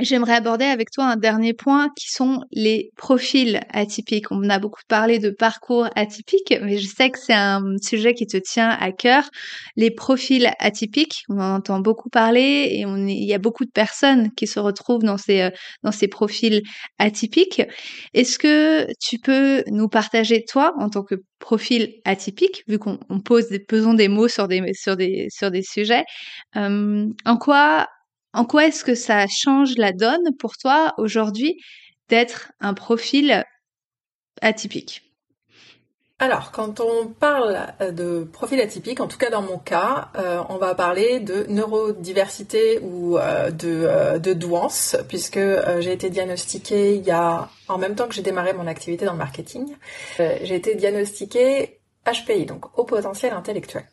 J'aimerais 0.00 0.34
aborder 0.34 0.64
avec 0.64 0.90
toi 0.90 1.04
un 1.04 1.16
dernier 1.16 1.52
point 1.52 1.90
qui 1.94 2.10
sont 2.10 2.42
les 2.52 2.90
profils 2.96 3.60
atypiques. 3.70 4.30
On 4.30 4.48
a 4.48 4.58
beaucoup 4.58 4.80
parlé 4.88 5.18
de 5.18 5.28
parcours 5.28 5.88
atypiques, 5.94 6.54
mais 6.62 6.78
je 6.78 6.86
sais 6.86 7.10
que 7.10 7.18
c'est 7.18 7.34
un 7.34 7.62
sujet 7.82 8.14
qui 8.14 8.26
te 8.26 8.38
tient 8.38 8.70
à 8.70 8.92
cœur. 8.92 9.28
Les 9.76 9.90
profils 9.90 10.50
atypiques, 10.58 11.24
on 11.28 11.38
en 11.38 11.56
entend 11.56 11.80
beaucoup 11.80 12.08
parler 12.08 12.68
et 12.70 12.80
il 12.80 13.24
y 13.24 13.34
a 13.34 13.38
beaucoup 13.38 13.66
de 13.66 13.70
personnes 13.70 14.30
qui 14.36 14.46
se 14.46 14.58
retrouvent 14.58 15.02
dans 15.02 15.18
ces, 15.18 15.42
euh, 15.42 15.50
dans 15.82 15.92
ces 15.92 16.08
profils 16.08 16.62
atypiques. 16.98 17.62
Est-ce 18.14 18.38
que 18.38 18.86
tu 19.00 19.18
peux 19.18 19.62
nous 19.66 19.88
partager, 19.88 20.44
toi, 20.48 20.72
en 20.78 20.88
tant 20.88 21.02
que 21.02 21.16
profil 21.38 22.00
atypique, 22.04 22.62
vu 22.68 22.78
qu'on 22.78 22.98
pose 23.24 23.48
des, 23.48 23.60
pesons 23.60 23.94
des 23.94 24.08
mots 24.08 24.28
sur 24.28 24.48
des, 24.48 24.72
sur 24.72 24.96
des, 24.96 25.26
sur 25.30 25.50
des 25.50 25.62
sujets, 25.62 26.04
euh, 26.56 27.06
en 27.26 27.36
quoi 27.36 27.86
en 28.32 28.44
quoi 28.44 28.66
est-ce 28.66 28.84
que 28.84 28.94
ça 28.94 29.26
change 29.26 29.76
la 29.76 29.92
donne 29.92 30.36
pour 30.38 30.56
toi 30.56 30.94
aujourd'hui 30.98 31.60
d'être 32.08 32.52
un 32.60 32.74
profil 32.74 33.44
atypique? 34.40 35.02
Alors, 36.22 36.52
quand 36.52 36.80
on 36.80 37.06
parle 37.06 37.58
euh, 37.80 37.92
de 37.92 38.24
profil 38.30 38.60
atypique, 38.60 39.00
en 39.00 39.08
tout 39.08 39.16
cas 39.16 39.30
dans 39.30 39.40
mon 39.40 39.56
cas, 39.56 40.10
euh, 40.18 40.42
on 40.50 40.58
va 40.58 40.74
parler 40.74 41.18
de 41.18 41.46
neurodiversité 41.48 42.78
ou 42.80 43.16
euh, 43.16 43.50
de, 43.50 44.18
de, 44.18 44.32
douance, 44.34 44.98
puisque 45.08 45.40
j'ai 45.78 45.92
été 45.92 46.10
diagnostiquée 46.10 46.96
il 46.96 47.04
y 47.04 47.10
a, 47.10 47.48
en 47.68 47.78
même 47.78 47.94
temps 47.94 48.06
que 48.06 48.12
j'ai 48.14 48.20
démarré 48.20 48.52
mon 48.52 48.66
activité 48.66 49.06
dans 49.06 49.12
le 49.12 49.18
marketing, 49.18 49.74
j'ai 50.18 50.54
été 50.54 50.74
diagnostiquée 50.74 51.80
HPI, 52.04 52.44
donc 52.44 52.66
haut 52.78 52.84
potentiel 52.84 53.32
intellectuel. 53.32 53.84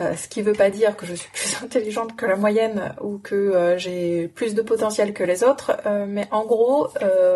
Euh, 0.00 0.16
ce 0.16 0.26
qui 0.26 0.40
ne 0.40 0.46
veut 0.46 0.54
pas 0.54 0.70
dire 0.70 0.96
que 0.96 1.04
je 1.04 1.14
suis 1.14 1.28
plus 1.32 1.62
intelligente 1.62 2.16
que 2.16 2.24
la 2.24 2.36
moyenne 2.36 2.94
ou 3.02 3.18
que 3.18 3.34
euh, 3.34 3.78
j'ai 3.78 4.28
plus 4.28 4.54
de 4.54 4.62
potentiel 4.62 5.12
que 5.12 5.22
les 5.22 5.44
autres, 5.44 5.76
euh, 5.86 6.06
mais 6.08 6.26
en 6.30 6.44
gros, 6.44 6.88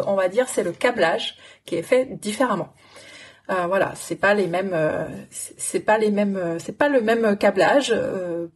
on 0.06 0.14
va 0.14 0.28
dire 0.28 0.48
c'est 0.48 0.62
le 0.62 0.72
câblage 0.72 1.36
qui 1.64 1.76
est 1.76 1.82
fait 1.82 2.06
différemment. 2.18 2.72
voilà, 3.48 3.92
c'est 3.94 4.16
pas 4.16 4.34
les 4.34 4.46
mêmes, 4.46 4.76
c'est 5.30 5.80
pas 5.80 5.98
les 5.98 6.10
mêmes, 6.10 6.58
c'est 6.58 6.76
pas 6.76 6.88
le 6.88 7.00
même 7.00 7.36
câblage 7.36 7.94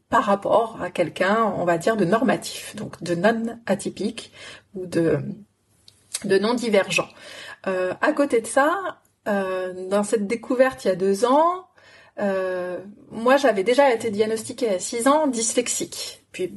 par 0.08 0.24
rapport 0.24 0.78
à 0.82 0.90
quelqu'un, 0.90 1.52
on 1.58 1.64
va 1.64 1.78
dire 1.78 1.96
de 1.96 2.04
normatif, 2.04 2.74
donc 2.76 3.02
de 3.02 3.14
non 3.14 3.58
atypique 3.66 4.32
ou 4.74 4.86
de 4.86 5.18
de 6.24 6.38
non 6.38 6.54
divergent. 6.54 7.08
à 7.64 8.12
côté 8.12 8.40
de 8.40 8.46
ça, 8.46 9.00
dans 9.26 10.04
cette 10.04 10.26
découverte 10.26 10.84
il 10.84 10.88
y 10.88 10.90
a 10.90 10.96
deux 10.96 11.24
ans, 11.24 11.69
euh, 12.18 12.78
moi, 13.10 13.36
j'avais 13.36 13.64
déjà 13.64 13.92
été 13.92 14.10
diagnostiquée 14.10 14.68
à 14.68 14.78
6 14.78 15.08
ans 15.08 15.26
dyslexique. 15.26 16.16
Puis 16.32 16.48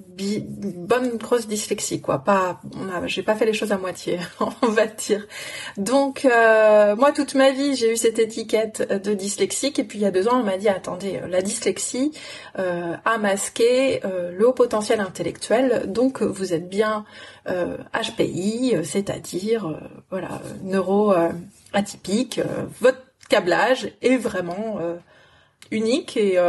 bonne 0.45 1.17
grosse 1.17 1.47
dyslexie, 1.47 1.99
quoi. 1.99 2.19
Pas, 2.19 2.61
j'ai 3.05 3.23
pas 3.23 3.33
fait 3.33 3.45
les 3.45 3.53
choses 3.53 3.71
à 3.71 3.79
moitié, 3.79 4.19
on 4.61 4.67
va 4.67 4.85
dire. 4.85 5.25
Donc, 5.77 6.25
euh, 6.25 6.95
moi, 6.95 7.11
toute 7.11 7.33
ma 7.33 7.49
vie, 7.49 7.75
j'ai 7.75 7.91
eu 7.91 7.97
cette 7.97 8.19
étiquette 8.19 8.87
de 8.87 9.15
dyslexique. 9.15 9.79
Et 9.79 9.83
puis, 9.83 9.97
il 9.97 10.03
y 10.03 10.05
a 10.05 10.11
deux 10.11 10.27
ans, 10.27 10.41
on 10.41 10.43
m'a 10.43 10.57
dit, 10.57 10.69
attendez, 10.69 11.19
la 11.27 11.41
dyslexie 11.41 12.11
euh, 12.59 12.95
a 13.03 13.17
masqué 13.17 14.01
le 14.03 14.47
haut 14.47 14.53
potentiel 14.53 14.99
intellectuel. 15.01 15.91
Donc, 15.91 16.21
vous 16.21 16.53
êtes 16.53 16.69
bien 16.69 17.03
HPI, 17.47 18.75
c'est-à-dire, 18.83 19.79
voilà, 20.11 20.39
neuro 20.61 21.13
atypique. 21.73 22.41
votre 22.79 23.01
câblage 23.27 23.91
est 24.03 24.17
vraiment 24.17 24.77
unique 25.73 26.17
et, 26.17 26.39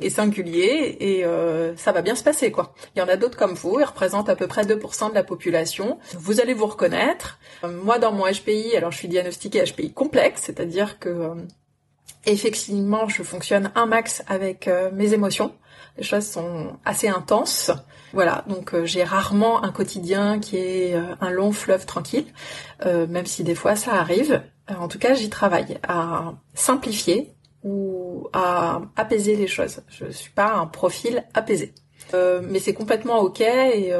et 0.00 0.10
singulier 0.10 0.96
et 1.00 1.24
ça 1.76 1.92
va 1.92 2.02
bien 2.02 2.14
se 2.14 2.22
passer 2.24 2.50
quoi. 2.50 2.74
Il 2.94 2.98
y 2.98 3.02
en 3.02 3.08
a 3.08 3.16
d'autres 3.16 3.38
comme 3.38 3.54
vous, 3.54 3.78
ils 3.80 3.84
représentent 3.84 4.28
à 4.28 4.36
peu 4.36 4.46
près 4.46 4.62
2% 4.62 5.10
de 5.10 5.14
la 5.14 5.24
population. 5.24 5.98
Vous 6.18 6.40
allez 6.40 6.54
vous 6.54 6.66
reconnaître. 6.66 7.38
moi 7.62 7.98
dans 7.98 8.12
mon 8.12 8.24
HPI, 8.30 8.76
alors 8.76 8.90
je 8.90 8.98
suis 8.98 9.08
diagnostiquée 9.08 9.64
HPI 9.64 9.92
complexe, 9.92 10.42
c'est-à-dire 10.44 10.98
que 10.98 11.32
effectivement 12.26 13.08
je 13.08 13.22
fonctionne 13.22 13.70
un 13.74 13.86
max 13.86 14.22
avec 14.28 14.68
mes 14.92 15.14
émotions. 15.14 15.54
Les 15.96 16.02
choses 16.02 16.26
sont 16.26 16.76
assez 16.84 17.08
intenses. 17.08 17.70
Voilà, 18.12 18.44
donc 18.48 18.74
euh, 18.74 18.84
j'ai 18.84 19.02
rarement 19.02 19.64
un 19.64 19.72
quotidien 19.72 20.38
qui 20.38 20.56
est 20.56 20.94
euh, 20.94 21.02
un 21.20 21.30
long 21.30 21.50
fleuve 21.50 21.84
tranquille, 21.84 22.26
euh, 22.86 23.06
même 23.08 23.26
si 23.26 23.42
des 23.42 23.54
fois 23.54 23.74
ça 23.74 23.94
arrive. 23.94 24.42
en 24.68 24.88
tout 24.88 24.98
cas, 24.98 25.14
j'y 25.14 25.30
travaille 25.30 25.78
à 25.86 26.32
simplifier 26.54 27.32
ou 27.64 28.28
à 28.32 28.82
apaiser 28.96 29.36
les 29.36 29.46
choses. 29.46 29.80
Je 29.88 30.06
suis 30.10 30.30
pas 30.30 30.52
un 30.52 30.66
profil 30.66 31.24
apaisé. 31.34 31.74
mais 32.12 32.60
c'est 32.60 32.74
complètement 32.74 33.18
ok 33.18 33.40
et 33.40 33.92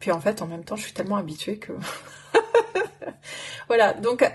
puis 0.00 0.10
en 0.10 0.20
fait 0.20 0.42
en 0.42 0.46
même 0.46 0.64
temps 0.64 0.76
je 0.76 0.82
suis 0.82 0.94
tellement 0.94 1.16
habituée 1.16 1.58
que 1.58 1.72
voilà 3.68 3.92
donc 3.92 4.28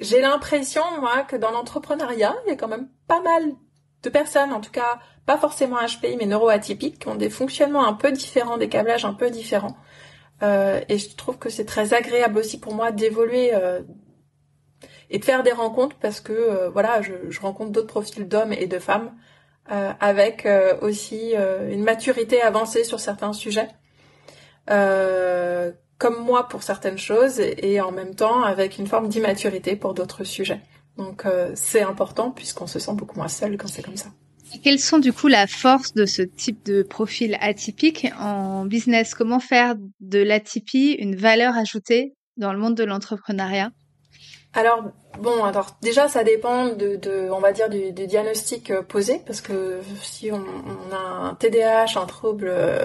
j'ai 0.00 0.20
l'impression 0.20 0.82
moi 1.00 1.22
que 1.22 1.36
dans 1.36 1.50
l'entrepreneuriat 1.50 2.36
il 2.46 2.50
y 2.50 2.52
a 2.52 2.56
quand 2.56 2.68
même 2.68 2.88
pas 3.08 3.22
mal 3.22 3.42
de 4.02 4.10
personnes 4.10 4.52
en 4.52 4.60
tout 4.60 4.70
cas 4.70 5.00
pas 5.28 5.36
forcément 5.36 5.76
HPI, 5.76 6.16
mais 6.16 6.24
neuroatypiques, 6.24 7.00
qui 7.00 7.08
ont 7.08 7.14
des 7.14 7.28
fonctionnements 7.28 7.86
un 7.86 7.92
peu 7.92 8.10
différents, 8.10 8.56
des 8.56 8.70
câblages 8.70 9.04
un 9.04 9.12
peu 9.12 9.28
différents. 9.28 9.76
Euh, 10.42 10.80
et 10.88 10.96
je 10.96 11.14
trouve 11.14 11.36
que 11.36 11.50
c'est 11.50 11.66
très 11.66 11.92
agréable 11.92 12.38
aussi 12.38 12.58
pour 12.58 12.74
moi 12.74 12.92
d'évoluer 12.92 13.50
euh, 13.52 13.82
et 15.10 15.18
de 15.18 15.24
faire 15.24 15.42
des 15.42 15.52
rencontres 15.52 15.96
parce 16.00 16.20
que 16.20 16.32
euh, 16.32 16.68
voilà, 16.68 17.00
je, 17.02 17.40
rencontre 17.40 17.72
d'autres 17.72 17.86
profils 17.88 18.26
d'hommes 18.26 18.52
et 18.52 18.66
de 18.66 18.78
femmes 18.78 19.12
avec 20.00 20.48
aussi 20.80 21.34
une 21.34 21.84
maturité 21.84 22.40
avancée 22.40 22.84
sur 22.84 23.00
certains 23.00 23.34
sujets, 23.34 23.68
comme 24.66 26.24
moi 26.24 26.48
pour 26.48 26.62
certaines 26.62 26.96
choses, 26.96 27.38
et, 27.38 27.78
en 27.82 27.92
même 27.92 28.14
temps 28.14 28.42
avec 28.42 28.78
une 28.78 28.86
forme 28.86 29.08
d'immaturité 29.08 29.76
pour 29.76 29.92
d'autres 29.92 30.24
sujets. 30.24 30.62
Donc 30.96 31.24
c'est 31.54 31.82
important 31.82 32.30
puisqu'on 32.30 32.66
se 32.66 32.78
sent 32.78 32.94
beaucoup 32.94 33.18
moins 33.18 33.28
seul 33.28 33.58
quand 33.58 33.68
c'est 33.68 33.82
comme 33.82 33.98
ça. 33.98 34.08
Quelles 34.62 34.80
sont 34.80 34.98
du 34.98 35.12
coup 35.12 35.28
la 35.28 35.46
force 35.46 35.92
de 35.94 36.06
ce 36.06 36.22
type 36.22 36.64
de 36.64 36.82
profil 36.82 37.36
atypique 37.40 38.08
en 38.18 38.64
business? 38.64 39.14
Comment 39.14 39.40
faire 39.40 39.74
de 40.00 40.18
l'atypie 40.18 40.92
une 40.92 41.16
valeur 41.16 41.56
ajoutée 41.56 42.14
dans 42.36 42.52
le 42.52 42.58
monde 42.58 42.74
de 42.74 42.84
l'entrepreneuriat? 42.84 43.70
Alors 44.58 44.82
bon, 45.20 45.44
alors 45.44 45.76
déjà 45.82 46.08
ça 46.08 46.24
dépend 46.24 46.66
de, 46.66 47.30
on 47.30 47.38
va 47.38 47.52
dire 47.52 47.68
du, 47.70 47.92
diagnostic 47.92 48.72
euh, 48.72 48.82
posé 48.82 49.22
parce 49.24 49.40
que 49.40 49.78
si 50.02 50.32
on, 50.32 50.42
a 50.92 50.98
un 50.98 51.34
TDAH, 51.34 51.96
un 51.96 52.06
trouble 52.06 52.48
euh, 52.50 52.82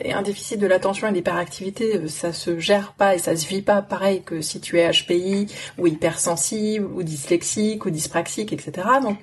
et 0.00 0.12
un 0.12 0.22
déficit 0.22 0.60
de 0.60 0.68
l'attention 0.68 1.08
et 1.08 1.10
l'hyperactivité, 1.10 1.96
euh, 1.96 2.06
ça 2.06 2.32
se 2.32 2.60
gère 2.60 2.92
pas 2.92 3.16
et 3.16 3.18
ça 3.18 3.34
se 3.34 3.48
vit 3.48 3.62
pas 3.62 3.82
pareil 3.82 4.22
que 4.22 4.40
si 4.40 4.60
tu 4.60 4.78
es 4.78 4.88
HPI 4.88 5.52
ou 5.76 5.88
hypersensible 5.88 6.86
ou 6.86 7.02
dyslexique 7.02 7.84
ou 7.84 7.90
dyspraxique, 7.90 8.52
etc. 8.52 8.86
Donc 9.02 9.18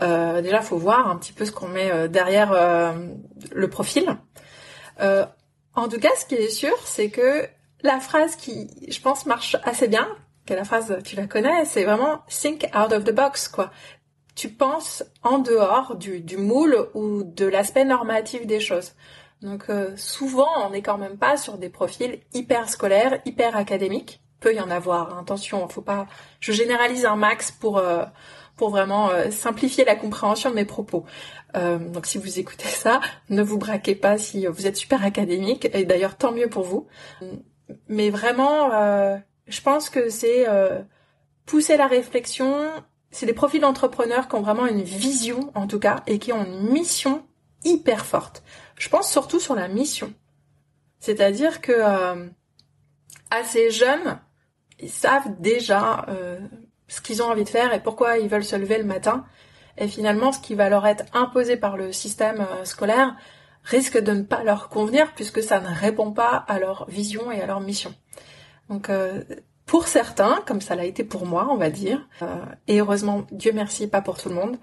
euh, 0.00 0.42
déjà, 0.42 0.60
faut 0.60 0.78
voir 0.78 1.10
un 1.10 1.16
petit 1.16 1.32
peu 1.32 1.44
ce 1.44 1.50
qu'on 1.50 1.68
met 1.68 2.08
derrière 2.08 2.94
le 3.52 3.68
profil. 3.68 4.16
en 5.00 5.88
tout 5.88 5.98
cas, 5.98 6.10
ce 6.16 6.24
qui 6.24 6.36
est 6.36 6.50
sûr, 6.50 6.76
c'est 6.84 7.10
que 7.10 7.48
la 7.82 7.98
phrase 7.98 8.36
qui, 8.36 8.70
je 8.88 9.00
pense, 9.00 9.26
marche 9.26 9.56
assez 9.64 9.88
bien, 9.88 10.06
que 10.46 10.54
la 10.54 10.64
phrase, 10.64 10.98
tu 11.04 11.16
la 11.16 11.26
connais, 11.26 11.64
c'est 11.64 11.84
vraiment 11.84 12.20
think 12.28 12.64
out 12.74 12.92
of 12.92 13.04
the 13.04 13.12
box, 13.12 13.48
quoi. 13.48 13.70
Tu 14.34 14.48
penses 14.48 15.04
en 15.22 15.38
dehors 15.38 15.96
du, 15.96 16.20
du 16.20 16.36
moule 16.36 16.88
ou 16.94 17.22
de 17.22 17.46
l'aspect 17.46 17.84
normatif 17.84 18.46
des 18.46 18.60
choses. 18.60 18.92
Donc 19.42 19.64
souvent, 19.96 20.48
on 20.64 20.70
n'est 20.70 20.80
quand 20.80 20.96
même 20.96 21.18
pas 21.18 21.36
sur 21.36 21.58
des 21.58 21.68
profils 21.68 22.20
hyper 22.32 22.68
scolaires, 22.68 23.20
hyper 23.26 23.56
académiques. 23.56 24.22
Peut 24.40 24.54
y 24.54 24.60
en 24.60 24.70
avoir. 24.70 25.12
Hein. 25.12 25.18
Attention, 25.20 25.68
faut 25.68 25.82
pas. 25.82 26.06
Je 26.40 26.52
généralise 26.52 27.04
un 27.04 27.16
max 27.16 27.50
pour 27.50 27.80
pour 28.56 28.70
vraiment 28.70 29.10
euh, 29.10 29.30
simplifier 29.30 29.84
la 29.84 29.96
compréhension 29.96 30.50
de 30.50 30.54
mes 30.54 30.64
propos. 30.64 31.04
Euh, 31.56 31.78
donc 31.78 32.06
si 32.06 32.18
vous 32.18 32.38
écoutez 32.38 32.68
ça, 32.68 33.00
ne 33.28 33.42
vous 33.42 33.58
braquez 33.58 33.94
pas 33.94 34.18
si 34.18 34.46
vous 34.46 34.66
êtes 34.66 34.76
super 34.76 35.04
académique, 35.04 35.68
et 35.72 35.84
d'ailleurs 35.84 36.16
tant 36.16 36.32
mieux 36.32 36.48
pour 36.48 36.64
vous. 36.64 36.86
Mais 37.88 38.10
vraiment, 38.10 38.72
euh, 38.72 39.16
je 39.46 39.60
pense 39.60 39.90
que 39.90 40.08
c'est 40.08 40.46
pousser 41.46 41.76
la 41.76 41.86
réflexion. 41.86 42.70
C'est 43.10 43.26
des 43.26 43.34
profils 43.34 43.60
d'entrepreneurs 43.60 44.28
qui 44.28 44.36
ont 44.36 44.42
vraiment 44.42 44.66
une 44.66 44.82
vision, 44.82 45.50
en 45.54 45.66
tout 45.66 45.78
cas, 45.78 46.02
et 46.06 46.18
qui 46.18 46.32
ont 46.32 46.44
une 46.44 46.70
mission 46.70 47.26
hyper 47.64 48.06
forte. 48.06 48.42
Je 48.76 48.88
pense 48.88 49.10
surtout 49.10 49.40
sur 49.40 49.54
la 49.54 49.68
mission. 49.68 50.12
C'est-à-dire 50.98 51.60
que 51.60 51.72
assez 53.30 53.70
jeunes, 53.70 54.18
ils 54.78 54.90
savent 54.90 55.40
déjà 55.40 56.06
ce 56.92 57.00
qu'ils 57.00 57.22
ont 57.22 57.30
envie 57.30 57.44
de 57.44 57.48
faire 57.48 57.72
et 57.72 57.82
pourquoi 57.82 58.18
ils 58.18 58.28
veulent 58.28 58.44
se 58.44 58.56
lever 58.56 58.76
le 58.76 58.84
matin. 58.84 59.24
Et 59.78 59.88
finalement, 59.88 60.32
ce 60.32 60.40
qui 60.40 60.54
va 60.54 60.68
leur 60.68 60.86
être 60.86 61.04
imposé 61.14 61.56
par 61.56 61.78
le 61.78 61.92
système 61.92 62.40
euh, 62.40 62.64
scolaire 62.66 63.16
risque 63.64 63.98
de 63.98 64.12
ne 64.12 64.22
pas 64.22 64.44
leur 64.44 64.68
convenir 64.68 65.14
puisque 65.14 65.42
ça 65.42 65.60
ne 65.60 65.68
répond 65.68 66.12
pas 66.12 66.44
à 66.48 66.58
leur 66.58 66.88
vision 66.90 67.30
et 67.30 67.40
à 67.40 67.46
leur 67.46 67.60
mission. 67.60 67.94
Donc, 68.72 68.88
euh, 68.88 69.22
pour 69.66 69.86
certains, 69.86 70.42
comme 70.46 70.62
ça 70.62 70.74
l'a 70.74 70.86
été 70.86 71.04
pour 71.04 71.26
moi, 71.26 71.48
on 71.50 71.56
va 71.56 71.68
dire, 71.68 72.08
euh, 72.22 72.26
et 72.68 72.80
heureusement, 72.80 73.26
Dieu 73.30 73.52
merci, 73.52 73.86
pas 73.86 74.00
pour 74.00 74.16
tout 74.16 74.30
le 74.30 74.34
monde, 74.34 74.56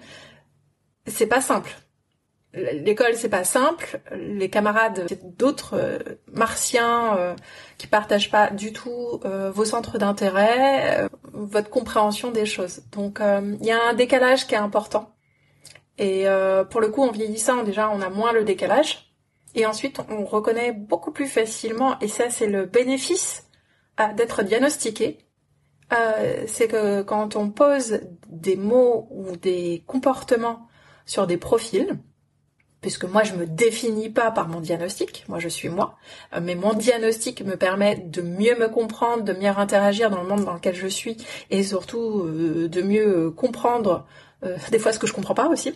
c'est 1.05 1.27
pas 1.27 1.41
simple 1.41 1.71
l'école 2.51 3.13
c'est 3.13 3.29
pas 3.29 3.43
simple, 3.43 4.01
les 4.11 4.49
camarades 4.49 5.05
c'est 5.07 5.37
d'autres 5.37 5.75
euh, 5.75 5.99
martiens 6.33 7.35
qui 7.77 7.85
partagent 7.85 8.31
pas 8.31 8.49
du 8.49 8.73
tout 8.73 9.21
vos 9.53 9.65
centres 9.65 9.99
d'intérêt, 9.99 11.07
votre 11.31 11.69
compréhension 11.69 12.31
des 12.31 12.47
choses. 12.47 12.81
Donc 12.91 13.21
il 13.21 13.63
y 13.63 13.71
a 13.71 13.89
un 13.89 13.93
décalage 13.93 14.47
qui 14.47 14.55
est 14.55 14.57
important. 14.57 15.13
Et 15.99 16.25
pour 16.71 16.81
le 16.81 16.87
coup 16.87 17.03
en 17.03 17.11
vieillissant 17.11 17.61
déjà 17.61 17.87
on 17.91 18.01
a 18.01 18.09
moins 18.09 18.33
le 18.33 18.43
décalage. 18.43 19.13
Et 19.53 19.67
ensuite 19.67 19.99
on 20.09 20.25
reconnaît 20.25 20.71
beaucoup 20.71 21.11
plus 21.11 21.27
facilement, 21.27 21.99
et 21.99 22.07
ça 22.07 22.31
c'est 22.31 22.47
le 22.47 22.65
bénéfice 22.65 23.48
d'être 24.15 24.43
diagnostiqué, 24.43 25.19
c'est 26.47 26.67
que 26.67 27.01
quand 27.01 27.35
on 27.35 27.49
pose 27.49 28.01
des 28.27 28.55
mots 28.55 29.07
ou 29.11 29.35
des 29.35 29.83
comportements 29.87 30.67
sur 31.05 31.25
des 31.25 31.37
profils, 31.37 31.97
puisque 32.81 33.05
moi 33.05 33.23
je 33.23 33.33
me 33.33 33.45
définis 33.45 34.09
pas 34.09 34.31
par 34.31 34.47
mon 34.47 34.61
diagnostic, 34.61 35.25
moi 35.27 35.39
je 35.39 35.49
suis 35.49 35.69
moi, 35.69 35.97
euh, 36.33 36.39
mais 36.41 36.55
mon 36.55 36.73
diagnostic 36.73 37.43
me 37.43 37.55
permet 37.55 37.95
de 37.97 38.21
mieux 38.21 38.57
me 38.57 38.69
comprendre, 38.69 39.23
de 39.23 39.33
mieux 39.33 39.49
interagir 39.49 40.09
dans 40.09 40.21
le 40.21 40.27
monde 40.27 40.45
dans 40.45 40.53
lequel 40.53 40.75
je 40.75 40.87
suis, 40.87 41.17
et 41.49 41.63
surtout 41.63 42.23
euh, 42.23 42.69
de 42.69 42.81
mieux 42.81 43.27
euh, 43.27 43.31
comprendre 43.31 44.05
des 44.71 44.79
fois 44.79 44.93
ce 44.93 44.99
que 44.99 45.07
je 45.07 45.11
comprends 45.13 45.33
pas 45.33 45.47
aussi. 45.49 45.73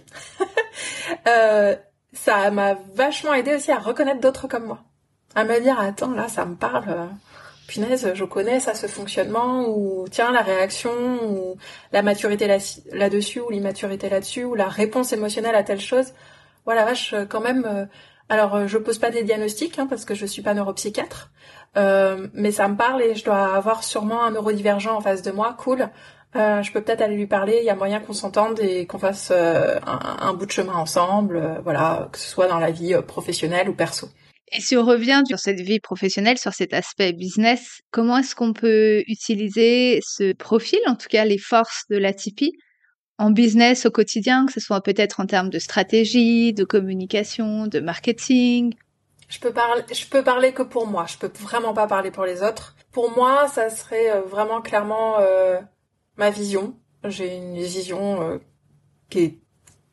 ça 2.13 2.51
m'a 2.51 2.75
vachement 2.93 3.33
aidé 3.33 3.55
aussi 3.55 3.71
à 3.71 3.79
reconnaître 3.79 4.21
d'autres 4.21 4.47
comme 4.47 4.65
moi, 4.65 4.83
à 5.35 5.43
me 5.43 5.59
dire 5.59 5.77
attends 5.79 6.11
là 6.11 6.29
ça 6.29 6.45
me 6.45 6.55
parle. 6.55 7.09
Punaise, 7.67 8.11
je 8.13 8.25
connais 8.25 8.59
ça, 8.59 8.73
ce 8.73 8.87
fonctionnement, 8.87 9.67
ou 9.67 10.05
tiens, 10.09 10.31
la 10.31 10.41
réaction, 10.41 10.91
ou 11.29 11.57
la 11.91 12.01
maturité 12.01 12.47
là-dessus, 12.91 13.39
ou 13.39 13.49
l'immaturité 13.49 14.09
là-dessus, 14.09 14.43
ou 14.43 14.55
la 14.55 14.67
réponse 14.67 15.13
émotionnelle 15.13 15.55
à 15.55 15.63
telle 15.63 15.81
chose 15.81 16.13
voilà, 16.65 16.85
vache, 16.85 17.13
euh, 17.13 17.25
quand 17.25 17.41
même. 17.41 17.65
Euh, 17.65 17.85
alors, 18.29 18.55
euh, 18.55 18.67
je 18.67 18.77
pose 18.77 18.99
pas 18.99 19.09
des 19.09 19.23
diagnostics 19.23 19.77
hein, 19.79 19.87
parce 19.87 20.05
que 20.05 20.15
je 20.15 20.25
suis 20.25 20.41
pas 20.41 20.53
neuropsychiatre, 20.53 21.31
mais 22.33 22.51
ça 22.51 22.67
me 22.67 22.75
parle 22.75 23.01
et 23.01 23.15
je 23.15 23.25
dois 23.25 23.55
avoir 23.55 23.83
sûrement 23.83 24.23
un 24.23 24.31
neurodivergent 24.31 24.95
en 24.95 25.01
face 25.01 25.21
de 25.21 25.31
moi. 25.31 25.55
Cool. 25.57 25.89
je 26.35 26.71
peux 26.71 26.81
peut-être 26.81 27.01
aller 27.01 27.15
lui 27.15 27.27
parler. 27.27 27.57
Il 27.59 27.65
y 27.65 27.69
a 27.69 27.75
moyen 27.75 27.99
qu'on 27.99 28.13
s'entende 28.13 28.59
et 28.59 28.85
qu'on 28.85 28.99
fasse 28.99 29.31
un, 29.31 30.33
bout 30.33 30.45
de 30.45 30.51
chemin 30.51 30.73
ensemble. 30.73 31.61
voilà, 31.63 32.09
que 32.11 32.17
ce 32.17 32.29
soit 32.29 32.47
dans 32.47 32.59
la 32.59 32.71
vie 32.71 32.95
professionnelle 33.07 33.69
ou 33.69 33.73
perso. 33.73 34.07
Et 34.55 34.61
si 34.61 34.77
on 34.77 34.85
revient 34.85 35.23
sur 35.27 35.39
cette 35.39 35.59
vie 35.59 35.79
professionnelle, 35.79 36.37
sur 36.37 36.53
cet 36.53 36.73
aspect 36.73 37.11
business, 37.11 37.81
comment 37.89 38.17
est-ce 38.17 38.35
qu'on 38.35 38.53
peut 38.53 39.03
utiliser 39.07 39.99
ce 40.05 40.33
profil, 40.33 40.79
en 40.85 40.95
tout 40.95 41.07
cas 41.09 41.25
les 41.25 41.39
forces 41.39 41.85
de 41.89 41.97
la 41.97 42.13
Tipeee, 42.13 42.53
en 43.17 43.31
business 43.31 43.87
au 43.87 43.91
quotidien, 43.91 44.45
que 44.45 44.53
ce 44.53 44.59
soit 44.59 44.81
peut-être 44.81 45.19
en 45.19 45.25
termes 45.25 45.49
de 45.49 45.57
stratégie, 45.57 46.53
de 46.53 46.63
communication, 46.63 47.65
de 47.65 47.79
marketing? 47.79 48.75
Je 49.27 49.39
peux 49.39 49.51
parler, 49.51 49.81
je 49.91 50.05
peux 50.05 50.23
parler 50.23 50.53
que 50.53 50.61
pour 50.61 50.85
moi. 50.85 51.07
Je 51.07 51.17
peux 51.17 51.31
vraiment 51.39 51.73
pas 51.73 51.87
parler 51.87 52.11
pour 52.11 52.25
les 52.25 52.43
autres. 52.43 52.75
Pour 52.91 53.09
moi, 53.15 53.47
ça 53.47 53.71
serait 53.71 54.11
euh, 54.11 54.21
vraiment 54.21 54.61
clairement 54.61 55.19
euh, 55.19 55.59
ma 56.17 56.29
vision. 56.29 56.75
J'ai 57.05 57.37
une 57.37 57.57
vision 57.57 58.21
euh, 58.21 58.37
qui 59.09 59.19
est 59.19 59.39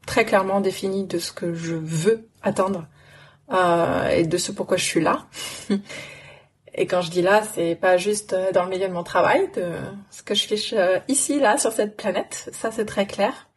très 0.06 0.26
clairement 0.26 0.60
définie 0.60 1.06
de 1.06 1.18
ce 1.18 1.32
que 1.32 1.54
je 1.54 1.74
veux 1.74 2.28
atteindre 2.42 2.86
et 3.50 4.24
de 4.24 4.36
ce 4.36 4.52
pourquoi 4.52 4.76
je 4.76 4.84
suis 4.84 5.00
là. 5.00 5.26
Et 6.72 6.86
quand 6.86 7.02
je 7.02 7.10
dis 7.10 7.22
là, 7.22 7.42
c'est 7.52 7.74
pas 7.74 7.96
juste 7.96 8.32
euh, 8.32 8.52
dans 8.52 8.62
le 8.62 8.70
milieu 8.70 8.86
de 8.86 8.92
mon 8.92 9.02
travail, 9.02 9.50
de 9.56 9.72
ce 10.10 10.22
que 10.22 10.34
je 10.34 10.46
fais 10.46 10.78
euh, 10.78 10.98
ici, 11.08 11.40
là, 11.40 11.58
sur 11.58 11.72
cette 11.72 11.96
planète. 11.96 12.48
Ça, 12.52 12.70
c'est 12.70 12.84
très 12.86 13.06
clair. 13.06 13.48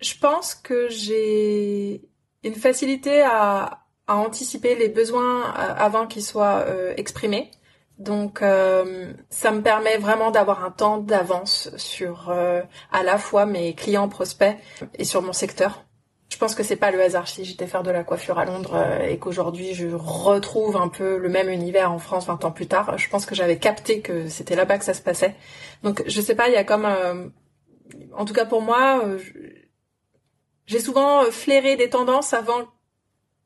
je 0.00 0.14
pense 0.16 0.54
que 0.54 0.88
j'ai 0.88 2.02
une 2.44 2.54
facilité 2.54 3.22
à, 3.22 3.84
à 4.06 4.14
anticiper 4.14 4.76
les 4.76 4.88
besoins 4.88 5.42
avant 5.52 6.06
qu'ils 6.06 6.22
soient 6.24 6.64
exprimés. 6.96 7.50
Donc 7.98 8.42
euh, 8.42 9.12
ça 9.30 9.52
me 9.52 9.62
permet 9.62 9.96
vraiment 9.96 10.32
d'avoir 10.32 10.64
un 10.64 10.72
temps 10.72 10.98
d'avance 10.98 11.70
sur 11.76 12.30
euh, 12.30 12.60
à 12.90 13.04
la 13.04 13.16
fois 13.16 13.46
mes 13.46 13.74
clients 13.74 14.08
prospects 14.08 14.56
et 14.98 15.04
sur 15.04 15.22
mon 15.22 15.32
secteur. 15.32 15.84
Je 16.32 16.38
pense 16.38 16.54
que 16.54 16.62
c'est 16.62 16.76
pas 16.76 16.90
le 16.90 16.98
hasard 17.02 17.28
si 17.28 17.44
j'étais 17.44 17.66
faire 17.66 17.82
de 17.82 17.90
la 17.90 18.04
coiffure 18.04 18.38
à 18.38 18.46
Londres 18.46 18.74
euh, 18.74 19.06
et 19.06 19.18
qu'aujourd'hui 19.18 19.74
je 19.74 19.88
retrouve 19.88 20.78
un 20.78 20.88
peu 20.88 21.18
le 21.18 21.28
même 21.28 21.50
univers 21.50 21.92
en 21.92 21.98
France 21.98 22.24
20 22.24 22.46
ans 22.46 22.50
plus 22.50 22.66
tard. 22.66 22.96
Je 22.96 23.06
pense 23.10 23.26
que 23.26 23.34
j'avais 23.34 23.58
capté 23.58 24.00
que 24.00 24.28
c'était 24.28 24.56
là-bas 24.56 24.78
que 24.78 24.84
ça 24.86 24.94
se 24.94 25.02
passait. 25.02 25.34
Donc 25.82 26.02
je 26.06 26.20
sais 26.22 26.34
pas, 26.34 26.48
il 26.48 26.54
y 26.54 26.56
a 26.56 26.64
comme 26.64 26.88
en 28.16 28.24
tout 28.24 28.32
cas 28.32 28.46
pour 28.46 28.62
moi 28.62 29.04
j'ai 30.66 30.80
souvent 30.80 31.24
flairé 31.30 31.76
des 31.76 31.90
tendances 31.90 32.32
avant 32.32 32.62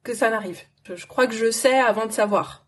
que 0.04 0.14
ça 0.14 0.30
n'arrive. 0.30 0.60
je 0.84 1.06
crois 1.06 1.26
que 1.26 1.34
je 1.34 1.50
sais 1.50 1.76
avant 1.76 2.06
de 2.06 2.12
savoir 2.12 2.65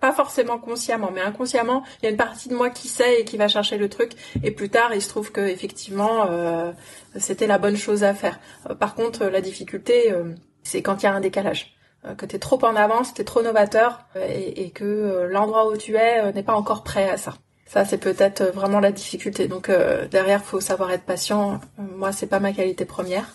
pas 0.00 0.12
forcément 0.12 0.58
consciemment, 0.58 1.10
mais 1.12 1.22
inconsciemment, 1.22 1.82
il 2.00 2.04
y 2.04 2.08
a 2.08 2.10
une 2.10 2.16
partie 2.16 2.48
de 2.48 2.54
moi 2.54 2.70
qui 2.70 2.88
sait 2.88 3.20
et 3.20 3.24
qui 3.24 3.36
va 3.36 3.48
chercher 3.48 3.78
le 3.78 3.88
truc. 3.88 4.12
Et 4.42 4.50
plus 4.50 4.68
tard, 4.68 4.94
il 4.94 5.00
se 5.00 5.08
trouve 5.08 5.32
que 5.32 5.40
effectivement, 5.40 6.26
euh, 6.28 6.72
c'était 7.18 7.46
la 7.46 7.58
bonne 7.58 7.76
chose 7.76 8.04
à 8.04 8.14
faire. 8.14 8.38
Euh, 8.68 8.74
par 8.74 8.94
contre, 8.94 9.24
la 9.24 9.40
difficulté, 9.40 10.12
euh, 10.12 10.34
c'est 10.62 10.82
quand 10.82 11.02
il 11.02 11.06
y 11.06 11.08
a 11.08 11.14
un 11.14 11.20
décalage, 11.20 11.72
que 12.18 12.24
tu 12.24 12.36
es 12.36 12.38
trop 12.38 12.64
en 12.64 12.76
avance, 12.76 13.14
tu 13.14 13.22
es 13.22 13.24
trop 13.24 13.42
novateur, 13.42 14.04
et, 14.14 14.62
et 14.62 14.70
que 14.70 15.26
l'endroit 15.28 15.68
où 15.68 15.76
tu 15.76 15.96
es 15.96 16.32
n'est 16.32 16.44
pas 16.44 16.54
encore 16.54 16.84
prêt 16.84 17.08
à 17.08 17.16
ça. 17.16 17.34
Ça, 17.66 17.84
c'est 17.84 17.98
peut-être 17.98 18.44
vraiment 18.44 18.78
la 18.78 18.92
difficulté. 18.92 19.48
Donc 19.48 19.68
derrière, 20.12 20.44
faut 20.44 20.60
savoir 20.60 20.92
être 20.92 21.02
patient. 21.02 21.60
moi, 21.78 22.12
c'est 22.12 22.28
pas 22.28 22.38
ma 22.38 22.52
qualité 22.52 22.84
première. 22.84 23.34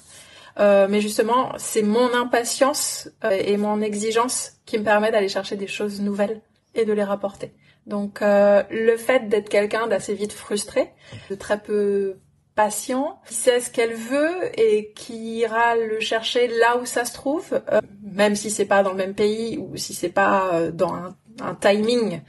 Euh, 0.60 0.88
mais 0.89 1.02
justement, 1.02 1.54
c'est 1.58 1.82
mon 1.82 2.13
impatience 2.13 3.10
et 3.30 3.58
mon 3.58 3.82
exigence 3.82 4.54
qui 4.65 4.78
me 4.78 4.84
permet 4.84 5.12
d'aller 5.12 5.30
chercher 5.30 5.56
des 5.56 5.67
choses 5.67 6.02
nouvelles 6.02 6.41
et 6.76 6.86
de 6.86 6.94
les 6.94 7.04
rapporter. 7.04 7.54
Donc 7.88 8.22
euh, 8.22 8.64
le 8.70 8.96
fait 8.98 9.28
d'être 9.28 9.50
quelqu'un 9.50 9.88
d'assez 9.88 10.14
vite 10.14 10.34
frustré, 10.34 10.92
de 11.30 11.36
très 11.36 11.60
peu 11.60 12.18
patient, 12.56 13.20
qui 13.28 13.34
sait 13.34 13.60
ce 13.60 13.72
qu'elle 13.72 13.94
veut 13.94 14.60
et 14.60 14.92
qui 14.94 15.38
ira 15.38 15.76
le 15.76 16.00
chercher 16.00 16.48
là 16.48 16.78
où 16.78 16.86
ça 16.86 17.06
se 17.06 17.14
trouve, 17.14 17.62
euh, 17.72 17.82
même 18.04 18.36
si 18.36 18.52
c'est 18.52 18.66
pas 18.66 18.84
dans 18.84 18.92
le 18.92 18.98
même 18.98 19.16
pays 19.16 19.58
ou 19.58 19.78
si 19.78 19.94
c'est 19.94 20.10
pas 20.10 20.54
euh, 20.54 20.72
dans 20.72 20.94
un, 20.94 21.16
un 21.42 21.56
timing 21.56 22.22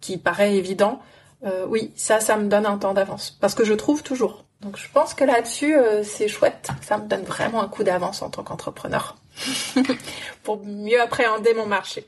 qui 0.00 0.16
paraît 0.16 0.56
évident. 0.56 1.00
oui, 1.66 1.92
ça, 1.94 2.18
ça 2.20 2.38
me 2.38 2.48
donne 2.48 2.64
un 2.64 2.78
temps 2.78 2.94
d'avance 2.94 3.36
parce 3.42 3.54
que 3.54 3.62
je 3.62 3.74
trouve 3.74 4.02
toujours. 4.02 4.46
Donc 4.62 4.78
je 4.78 4.86
pense 4.90 5.12
que 5.12 5.22
là-dessus, 5.22 5.74
c'est 6.02 6.26
chouette. 6.26 6.70
Ça 6.80 6.96
me 6.96 7.06
donne 7.06 7.24
vraiment 7.24 7.60
un 7.60 7.68
coup 7.68 7.84
d'avance 7.84 8.22
en 8.22 8.30
tant 8.30 8.42
qu'entrepreneur 8.42 9.18
pour 10.44 10.64
mieux 10.64 10.98
appréhender 10.98 11.52
mon 11.52 11.66
marché 11.66 12.06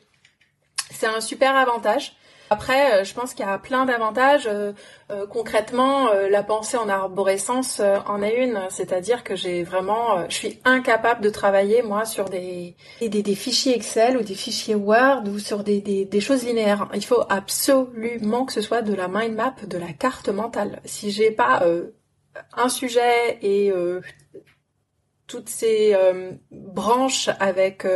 c'est 0.93 1.07
un 1.07 1.21
super 1.21 1.57
avantage. 1.57 2.15
Après, 2.53 3.01
euh, 3.01 3.05
je 3.05 3.15
pense 3.15 3.33
qu'il 3.33 3.47
y 3.47 3.49
a 3.49 3.57
plein 3.57 3.87
d'avantages. 3.87 4.47
Euh, 4.47 4.75
euh, 5.11 5.27
concrètement, 5.27 6.13
la 6.13 6.43
pensée 6.43 6.77
en 6.77 6.87
arborescence 6.87 7.81
en 7.81 8.23
est 8.23 8.45
une, 8.45 8.61
c'est-à-dire 8.69 9.25
que 9.25 9.35
j'ai 9.35 9.63
vraiment, 9.63 10.29
je 10.29 10.35
suis 10.35 10.61
incapable 10.67 11.23
de 11.23 11.31
travailler 11.31 11.81
moi 11.83 12.05
sur 12.05 12.29
des, 12.29 12.77
fichiers 13.35 13.75
Excel 13.75 14.19
ou 14.19 14.23
des 14.23 14.35
fichiers 14.35 14.75
Word 14.75 15.23
ou 15.29 15.39
sur 15.39 15.65
des, 15.65 15.81
des, 15.81 16.21
choses 16.21 16.45
linéaires. 16.45 16.89
Il 16.95 17.05
faut 17.05 17.25
absolument 17.31 18.45
que 18.45 18.53
ce 18.53 18.61
soit 18.61 18.83
de 18.83 18.93
la 18.93 19.09
mind 19.09 19.35
map, 19.35 19.55
de 19.67 19.79
la 19.79 19.93
carte 19.95 20.29
mentale. 20.29 20.81
Si 20.85 21.11
j'ai 21.11 21.31
pas 21.31 21.63
un 22.57 22.69
sujet 22.69 23.39
et 23.41 23.73
toutes 25.27 25.49
ces 25.49 25.97
branches 26.51 27.31
avec 27.41 27.87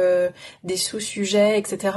des 0.65 0.77
sous-sujets, 0.77 1.59
etc 1.59 1.93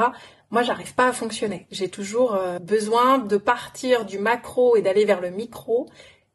moi 0.52 0.64
j'arrive 0.64 0.94
pas 0.96 1.08
à 1.08 1.14
fonctionner. 1.14 1.68
J'ai 1.72 1.90
toujours 1.90 2.36
euh, 2.36 2.60
besoin 2.60 3.18
de 3.20 3.38
partir 3.38 4.06
du 4.06 4.20
macro 4.20 4.76
et 4.76 4.82
d'aller 4.82 5.06
vers 5.06 5.22
le 5.22 5.30
micro. 5.30 5.88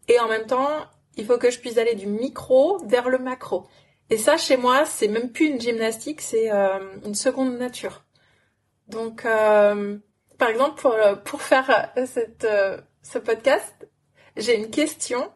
Et 0.09 0.19
en 0.21 0.29
même 0.29 0.47
temps, 0.47 0.69
il 1.17 1.27
faut 1.27 1.39
que 1.39 1.51
je 1.51 1.59
puisse 1.59 1.79
aller 1.79 1.95
du 1.95 2.07
micro 2.07 2.79
vers 2.87 3.09
le 3.09 3.19
macro. 3.19 3.67
Et 4.11 4.19
ça, 4.19 4.37
chez 4.37 4.57
moi, 4.57 4.85
c'est 4.85 5.09
même 5.09 5.31
plus 5.33 5.47
une 5.47 5.61
gymnastique, 5.61 6.21
c'est 6.21 6.53
euh, 6.53 6.79
une 7.05 7.15
seconde 7.15 7.57
nature. 7.59 8.05
Donc, 8.89 9.25
euh, 9.25 9.97
par 10.39 10.51
exemple, 10.51 10.81
pour, 10.81 10.95
pour 11.25 11.41
faire 11.41 11.91
cette, 12.05 12.47
ce 13.03 13.19
podcast, 13.19 13.89
j'ai 14.37 14.57
une 14.57 14.71
question 14.71 15.31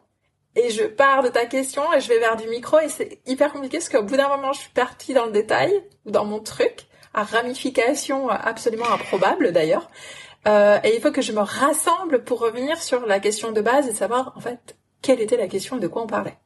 et 0.55 0.69
je 0.71 0.83
pars 0.83 1.23
de 1.23 1.29
ta 1.29 1.45
question 1.45 1.93
et 1.93 2.01
je 2.01 2.09
vais 2.09 2.19
vers 2.19 2.35
du 2.35 2.47
micro 2.47 2.79
et 2.79 2.89
c'est 2.89 3.21
hyper 3.25 3.51
compliqué 3.51 3.77
parce 3.77 3.89
qu'au 3.89 4.03
bout 4.03 4.17
d'un 4.17 4.29
moment, 4.29 4.51
je 4.53 4.61
suis 4.61 4.71
partie 4.71 5.13
dans 5.13 5.25
le 5.25 5.31
détail 5.31 5.71
dans 6.05 6.25
mon 6.25 6.39
truc 6.39 6.88
à 7.19 7.23
ramification 7.23 8.29
absolument 8.29 8.89
improbable 8.91 9.51
d'ailleurs. 9.51 9.89
Euh, 10.47 10.79
et 10.83 10.95
il 10.95 11.01
faut 11.01 11.11
que 11.11 11.21
je 11.21 11.33
me 11.33 11.41
rassemble 11.41 12.23
pour 12.23 12.39
revenir 12.39 12.81
sur 12.81 13.05
la 13.05 13.19
question 13.19 13.51
de 13.51 13.61
base 13.61 13.87
et 13.87 13.93
savoir 13.93 14.33
en 14.37 14.39
fait 14.39 14.77
quelle 15.01 15.19
était 15.19 15.37
la 15.37 15.47
question 15.47 15.77
et 15.77 15.79
de 15.79 15.87
quoi 15.87 16.03
on 16.03 16.07
parlait. 16.07 16.37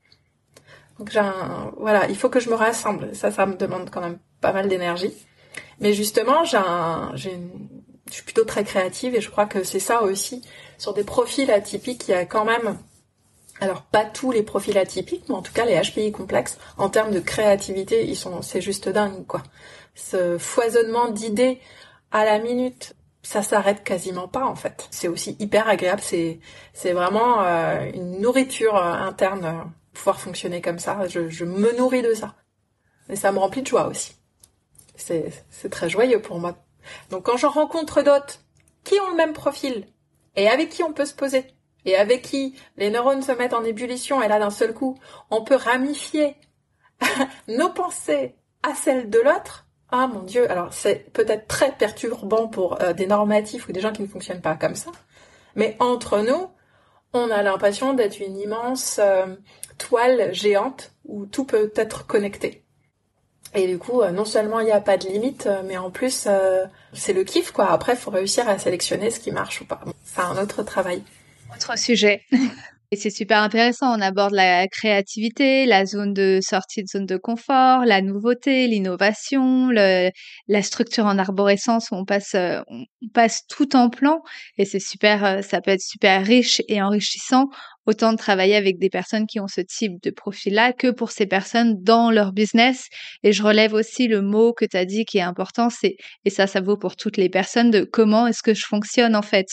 Donc 0.98 1.12
j'ai 1.12 1.20
un, 1.20 1.72
voilà, 1.78 2.08
il 2.10 2.18
faut 2.18 2.30
que 2.30 2.40
je 2.40 2.50
me 2.50 2.56
rassemble. 2.56 3.16
Ça, 3.16 3.32
ça 3.32 3.46
me 3.46 3.56
demande 3.56 3.90
quand 3.92 4.02
même 4.02 4.20
pas 4.42 4.52
mal 4.52 4.68
d'énergie. 4.68 5.14
Mais 5.80 5.94
justement, 5.94 6.44
j'ai 6.44 6.58
un, 6.58 7.12
j'ai 7.16 7.38
je 8.10 8.16
suis 8.16 8.24
plutôt 8.24 8.44
très 8.44 8.64
créative 8.64 9.16
et 9.16 9.22
je 9.22 9.30
crois 9.30 9.46
que 9.46 9.64
c'est 9.64 9.80
ça 9.80 10.04
aussi 10.04 10.42
sur 10.78 10.94
des 10.94 11.04
profils 11.04 11.50
atypiques. 11.50 12.08
Il 12.08 12.12
y 12.12 12.16
a 12.16 12.26
quand 12.26 12.46
même, 12.46 12.78
alors 13.60 13.82
pas 13.84 14.06
tous 14.06 14.32
les 14.32 14.44
profils 14.44 14.78
atypiques, 14.78 15.24
mais 15.30 15.36
en 15.36 15.42
tout 15.42 15.54
cas 15.54 15.66
les 15.66 15.80
HPI 15.80 16.12
complexes 16.12 16.58
en 16.78 16.90
termes 16.90 17.12
de 17.12 17.20
créativité, 17.20 18.06
ils 18.06 18.16
sont, 18.16 18.42
c'est 18.42 18.62
juste 18.62 18.90
dingue 18.90 19.26
quoi 19.26 19.42
ce 19.96 20.38
foisonnement 20.38 21.10
d'idées 21.10 21.60
à 22.12 22.26
la 22.26 22.40
minute, 22.40 22.96
ça 23.22 23.42
s'arrête 23.42 23.84
quasiment 23.84 24.28
pas 24.28 24.46
en 24.46 24.56
fait. 24.56 24.88
C'est 24.92 25.08
aussi 25.08 25.36
hyper 25.40 25.68
agréable, 25.68 26.02
c'est 26.02 26.40
c'est 26.74 26.94
vraiment 26.94 27.42
euh, 27.42 27.90
une 27.94 28.20
nourriture 28.20 28.76
euh, 28.76 28.94
interne 28.94 29.46
euh, 29.46 29.64
pouvoir 29.94 30.20
fonctionner 30.20 30.62
comme 30.62 30.80
ça. 30.80 31.08
Je, 31.08 31.30
je 31.30 31.46
me 31.46 31.76
nourris 31.78 32.02
de 32.02 32.14
ça. 32.14 32.36
Et 33.10 33.16
ça 33.16 33.32
me 33.32 33.40
remplit 33.40 33.62
de 33.62 33.68
joie 33.68 33.88
aussi. 33.88 34.16
C'est 34.96 35.32
c'est 35.50 35.70
très 35.70 35.90
joyeux 35.90 36.22
pour 36.22 36.40
moi. 36.40 36.56
Donc 37.10 37.26
quand 37.26 37.38
j'en 37.38 37.50
rencontre 37.50 38.02
d'autres 38.02 38.40
qui 38.84 39.00
ont 39.00 39.10
le 39.10 39.16
même 39.16 39.34
profil 39.34 39.88
et 40.36 40.50
avec 40.50 40.70
qui 40.70 40.84
on 40.84 40.94
peut 40.94 41.06
se 41.06 41.14
poser 41.14 41.46
et 41.86 41.96
avec 41.96 42.22
qui 42.22 42.56
les 42.78 42.90
neurones 42.90 43.22
se 43.22 43.32
mettent 43.32 43.54
en 43.54 43.64
ébullition 43.64 44.22
et 44.22 44.28
là 44.28 44.40
d'un 44.40 44.50
seul 44.50 44.74
coup 44.74 44.98
on 45.30 45.44
peut 45.44 45.56
ramifier 45.56 46.36
nos 47.48 47.70
pensées 47.70 48.36
à 48.64 48.74
celles 48.76 49.10
de 49.10 49.20
l'autre, 49.20 49.68
ah 49.96 50.08
mon 50.08 50.24
Dieu, 50.24 50.50
alors 50.50 50.74
c'est 50.74 51.12
peut-être 51.14 51.48
très 51.48 51.72
perturbant 51.72 52.48
pour 52.48 52.82
euh, 52.82 52.94
des 52.94 53.06
normatifs 53.06 53.70
ou 53.70 53.72
des 53.72 53.80
gens 53.80 53.92
qui 53.92 54.02
ne 54.02 54.08
fonctionnent 54.08 54.42
pas 54.42 54.56
comme 54.56 54.74
ça, 54.74 54.90
mais 55.56 55.78
entre 55.80 56.20
nous, 56.22 56.50
on 57.14 57.30
a 57.30 57.44
l'impression 57.44 57.94
d'être 57.94 58.20
une 58.20 58.36
immense 58.40 59.00
euh, 59.00 59.28
toile 59.78 60.34
géante 60.34 60.94
où 61.06 61.28
tout 61.28 61.46
peut 61.46 61.72
être 61.76 62.08
connecté. 62.08 62.64
Et 63.54 63.68
du 63.68 63.78
coup, 63.78 64.02
euh, 64.02 64.10
non 64.10 64.26
seulement 64.26 64.62
il 64.62 64.66
n'y 64.66 64.72
a 64.72 64.82
pas 64.82 64.98
de 64.98 65.08
limite, 65.08 65.48
mais 65.66 65.78
en 65.78 65.92
plus, 65.92 66.28
c'est 66.94 67.14
le 67.14 67.24
kiff, 67.24 67.52
quoi. 67.52 67.70
Après, 67.70 67.94
il 67.94 68.00
faut 68.00 68.10
réussir 68.10 68.50
à 68.50 68.58
sélectionner 68.58 69.12
ce 69.12 69.20
qui 69.20 69.32
marche 69.32 69.62
ou 69.62 69.66
pas. 69.66 69.82
c'est 70.04 70.22
un 70.22 70.42
autre 70.42 70.64
travail. 70.64 71.04
Autre 71.56 71.78
sujet. 71.78 72.24
Et 72.94 72.96
c'est 72.96 73.10
super 73.10 73.42
intéressant. 73.42 73.98
On 73.98 74.02
aborde 74.02 74.34
la 74.34 74.68
créativité, 74.68 75.66
la 75.66 75.84
zone 75.84 76.14
de 76.14 76.38
sortie 76.44 76.84
de 76.84 76.88
zone 76.88 77.08
de 77.08 77.18
confort, 77.18 77.86
la 77.86 78.04
nouveauté, 78.04 78.68
l'innovation, 78.68 79.72
la 79.72 80.62
structure 80.62 81.08
en 81.08 81.18
arborescence 81.18 81.90
où 81.90 81.96
on 81.96 82.06
passe, 82.06 82.36
euh, 82.36 82.62
on 82.68 82.86
passe 83.12 83.48
tout 83.50 83.76
en 83.76 83.90
plan. 83.90 84.20
Et 84.60 84.66
c'est 84.66 84.80
super, 84.80 85.26
euh, 85.26 85.42
ça 85.42 85.60
peut 85.60 85.72
être 85.72 85.82
super 85.82 86.24
riche 86.24 86.62
et 86.68 86.84
enrichissant 86.84 87.48
autant 87.86 88.12
de 88.12 88.18
travailler 88.18 88.56
avec 88.56 88.80
des 88.80 88.90
personnes 88.90 89.28
qui 89.28 89.40
ont 89.40 89.48
ce 89.48 89.62
type 89.62 90.02
de 90.02 90.10
profil-là 90.10 90.74
que 90.74 90.92
pour 90.92 91.12
ces 91.12 91.26
personnes 91.26 91.76
dans 91.82 92.12
leur 92.12 92.32
business. 92.32 92.88
Et 93.24 93.34
je 93.34 93.44
relève 93.44 93.74
aussi 93.74 94.08
le 94.08 94.22
mot 94.22 94.54
que 94.54 94.66
tu 94.66 94.78
as 94.78 94.86
dit 94.86 95.06
qui 95.06 95.18
est 95.18 95.22
important, 95.22 95.70
c'est, 95.70 95.96
et 96.26 96.30
ça, 96.30 96.48
ça 96.48 96.62
vaut 96.62 96.78
pour 96.78 96.96
toutes 96.96 97.18
les 97.18 97.30
personnes, 97.30 97.72
de 97.72 97.84
comment 97.84 98.28
est-ce 98.28 98.44
que 98.44 98.54
je 98.54 98.66
fonctionne 98.66 99.16
en 99.16 99.22
fait. 99.22 99.48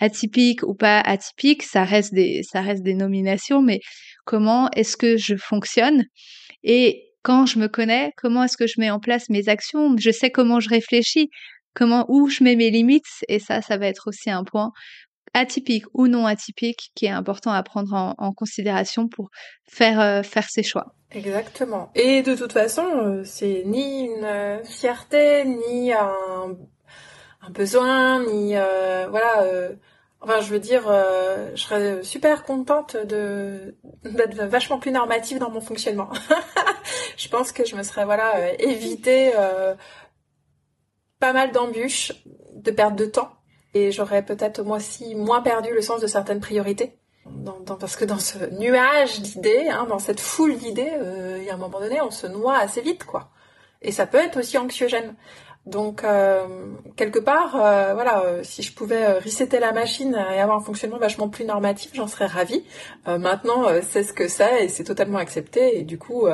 Atypique 0.00 0.62
ou 0.62 0.74
pas 0.74 1.00
atypique, 1.00 1.62
ça 1.62 1.84
reste 1.84 2.14
des, 2.14 2.42
ça 2.42 2.60
reste 2.60 2.82
des 2.82 2.94
nominations, 2.94 3.62
mais 3.62 3.80
comment 4.24 4.70
est-ce 4.76 4.96
que 4.96 5.16
je 5.16 5.36
fonctionne? 5.36 6.04
Et 6.62 7.02
quand 7.22 7.46
je 7.46 7.58
me 7.58 7.68
connais, 7.68 8.12
comment 8.16 8.44
est-ce 8.44 8.56
que 8.56 8.66
je 8.66 8.74
mets 8.78 8.90
en 8.90 9.00
place 9.00 9.28
mes 9.30 9.48
actions? 9.48 9.96
Je 9.98 10.10
sais 10.10 10.30
comment 10.30 10.60
je 10.60 10.68
réfléchis 10.68 11.28
comment 11.76 12.06
où 12.08 12.28
je 12.28 12.42
mets 12.42 12.56
mes 12.56 12.70
limites 12.70 13.04
et 13.28 13.38
ça 13.38 13.60
ça 13.60 13.76
va 13.76 13.86
être 13.86 14.08
aussi 14.08 14.30
un 14.30 14.42
point 14.44 14.70
atypique 15.36 15.84
ou 15.94 16.08
non 16.08 16.26
atypique 16.26 16.90
qui 16.94 17.06
est 17.06 17.10
important 17.10 17.50
à 17.50 17.62
prendre 17.62 18.14
en, 18.18 18.32
considération 18.32 19.08
pour 19.08 19.30
faire 19.68 20.00
euh, 20.00 20.22
faire 20.22 20.48
ses 20.48 20.62
choix. 20.62 20.94
Exactement. 21.12 21.90
Et 21.94 22.22
de 22.22 22.34
toute 22.34 22.52
façon, 22.52 22.84
euh, 22.84 23.22
c'est 23.24 23.62
ni 23.64 24.04
une 24.04 24.24
euh, 24.24 24.64
fierté, 24.64 25.44
ni 25.44 25.92
un, 25.92 26.56
besoin, 27.50 28.24
ni 28.24 28.54
voilà 29.08 29.44
Enfin, 30.20 30.40
je 30.40 30.50
veux 30.50 30.58
dire, 30.58 30.88
euh, 30.88 31.50
je 31.54 31.62
serais 31.62 32.02
super 32.02 32.42
contente 32.42 32.96
de 32.96 33.76
d'être 34.02 34.34
vachement 34.46 34.78
plus 34.78 34.90
normative 34.90 35.38
dans 35.38 35.50
mon 35.50 35.60
fonctionnement. 35.60 36.10
je 37.16 37.28
pense 37.28 37.52
que 37.52 37.64
je 37.64 37.76
me 37.76 37.82
serais 37.82 38.04
voilà 38.04 38.36
euh, 38.36 38.52
évité 38.58 39.32
euh, 39.36 39.74
pas 41.20 41.32
mal 41.32 41.52
d'embûches, 41.52 42.12
de 42.54 42.70
perte 42.70 42.96
de 42.96 43.04
temps, 43.04 43.30
et 43.76 43.92
j'aurais 43.92 44.24
peut-être 44.24 44.62
moi 44.62 44.78
aussi 44.78 45.14
moins 45.14 45.42
perdu 45.42 45.70
le 45.74 45.82
sens 45.82 46.00
de 46.00 46.06
certaines 46.06 46.40
priorités. 46.40 46.96
Parce 47.80 47.96
que 47.96 48.04
dans 48.04 48.20
ce 48.20 48.38
nuage 48.58 49.20
d'idées, 49.20 49.68
hein, 49.68 49.86
dans 49.88 49.98
cette 49.98 50.20
foule 50.20 50.56
d'idées, 50.56 50.92
il 51.38 51.44
y 51.44 51.50
a 51.50 51.54
un 51.54 51.58
moment 51.58 51.80
donné, 51.80 52.00
on 52.00 52.10
se 52.10 52.26
noie 52.26 52.56
assez 52.56 52.80
vite, 52.80 53.04
quoi. 53.04 53.30
Et 53.82 53.92
ça 53.92 54.06
peut 54.06 54.18
être 54.18 54.38
aussi 54.38 54.58
anxiogène. 54.58 55.14
Donc 55.66 56.04
euh, 56.04 56.46
quelque 56.94 57.18
part, 57.18 57.56
euh, 57.56 57.92
voilà, 57.92 58.22
euh, 58.24 58.40
si 58.44 58.62
je 58.62 58.72
pouvais 58.72 59.18
resetter 59.18 59.58
la 59.58 59.72
machine 59.72 60.14
et 60.32 60.40
avoir 60.40 60.58
un 60.58 60.60
fonctionnement 60.60 60.98
vachement 60.98 61.28
plus 61.28 61.44
normatif, 61.44 61.90
j'en 61.92 62.06
serais 62.06 62.26
ravie. 62.26 62.64
maintenant, 63.06 63.64
c'est 63.82 64.04
ce 64.04 64.12
que 64.12 64.28
c'est 64.28 64.64
et 64.64 64.68
c'est 64.68 64.84
totalement 64.84 65.18
accepté. 65.18 65.78
Et 65.78 65.82
du 65.82 65.98
coup, 65.98 66.26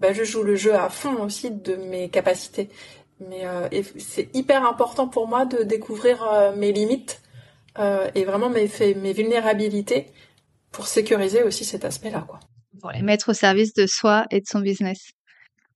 bah, 0.00 0.12
je 0.12 0.24
joue 0.24 0.42
le 0.42 0.56
jeu 0.56 0.74
à 0.74 0.88
fond 0.88 1.22
aussi 1.22 1.50
de 1.50 1.76
mes 1.76 2.08
capacités. 2.08 2.70
Mais 3.20 3.44
c'est 3.98 4.34
hyper 4.34 4.64
important 4.64 5.08
pour 5.08 5.26
moi 5.26 5.44
de 5.44 5.64
découvrir 5.64 6.52
mes 6.56 6.72
limites 6.72 7.20
et 7.78 8.24
vraiment 8.24 8.48
mes, 8.48 8.70
mes 8.94 9.12
vulnérabilités 9.12 10.06
pour 10.70 10.86
sécuriser 10.86 11.42
aussi 11.42 11.64
cet 11.64 11.84
aspect-là, 11.84 12.24
quoi. 12.28 12.40
Pour 12.80 12.92
les 12.92 13.02
mettre 13.02 13.30
au 13.30 13.34
service 13.34 13.74
de 13.74 13.86
soi 13.86 14.26
et 14.30 14.40
de 14.40 14.46
son 14.46 14.60
business. 14.60 15.10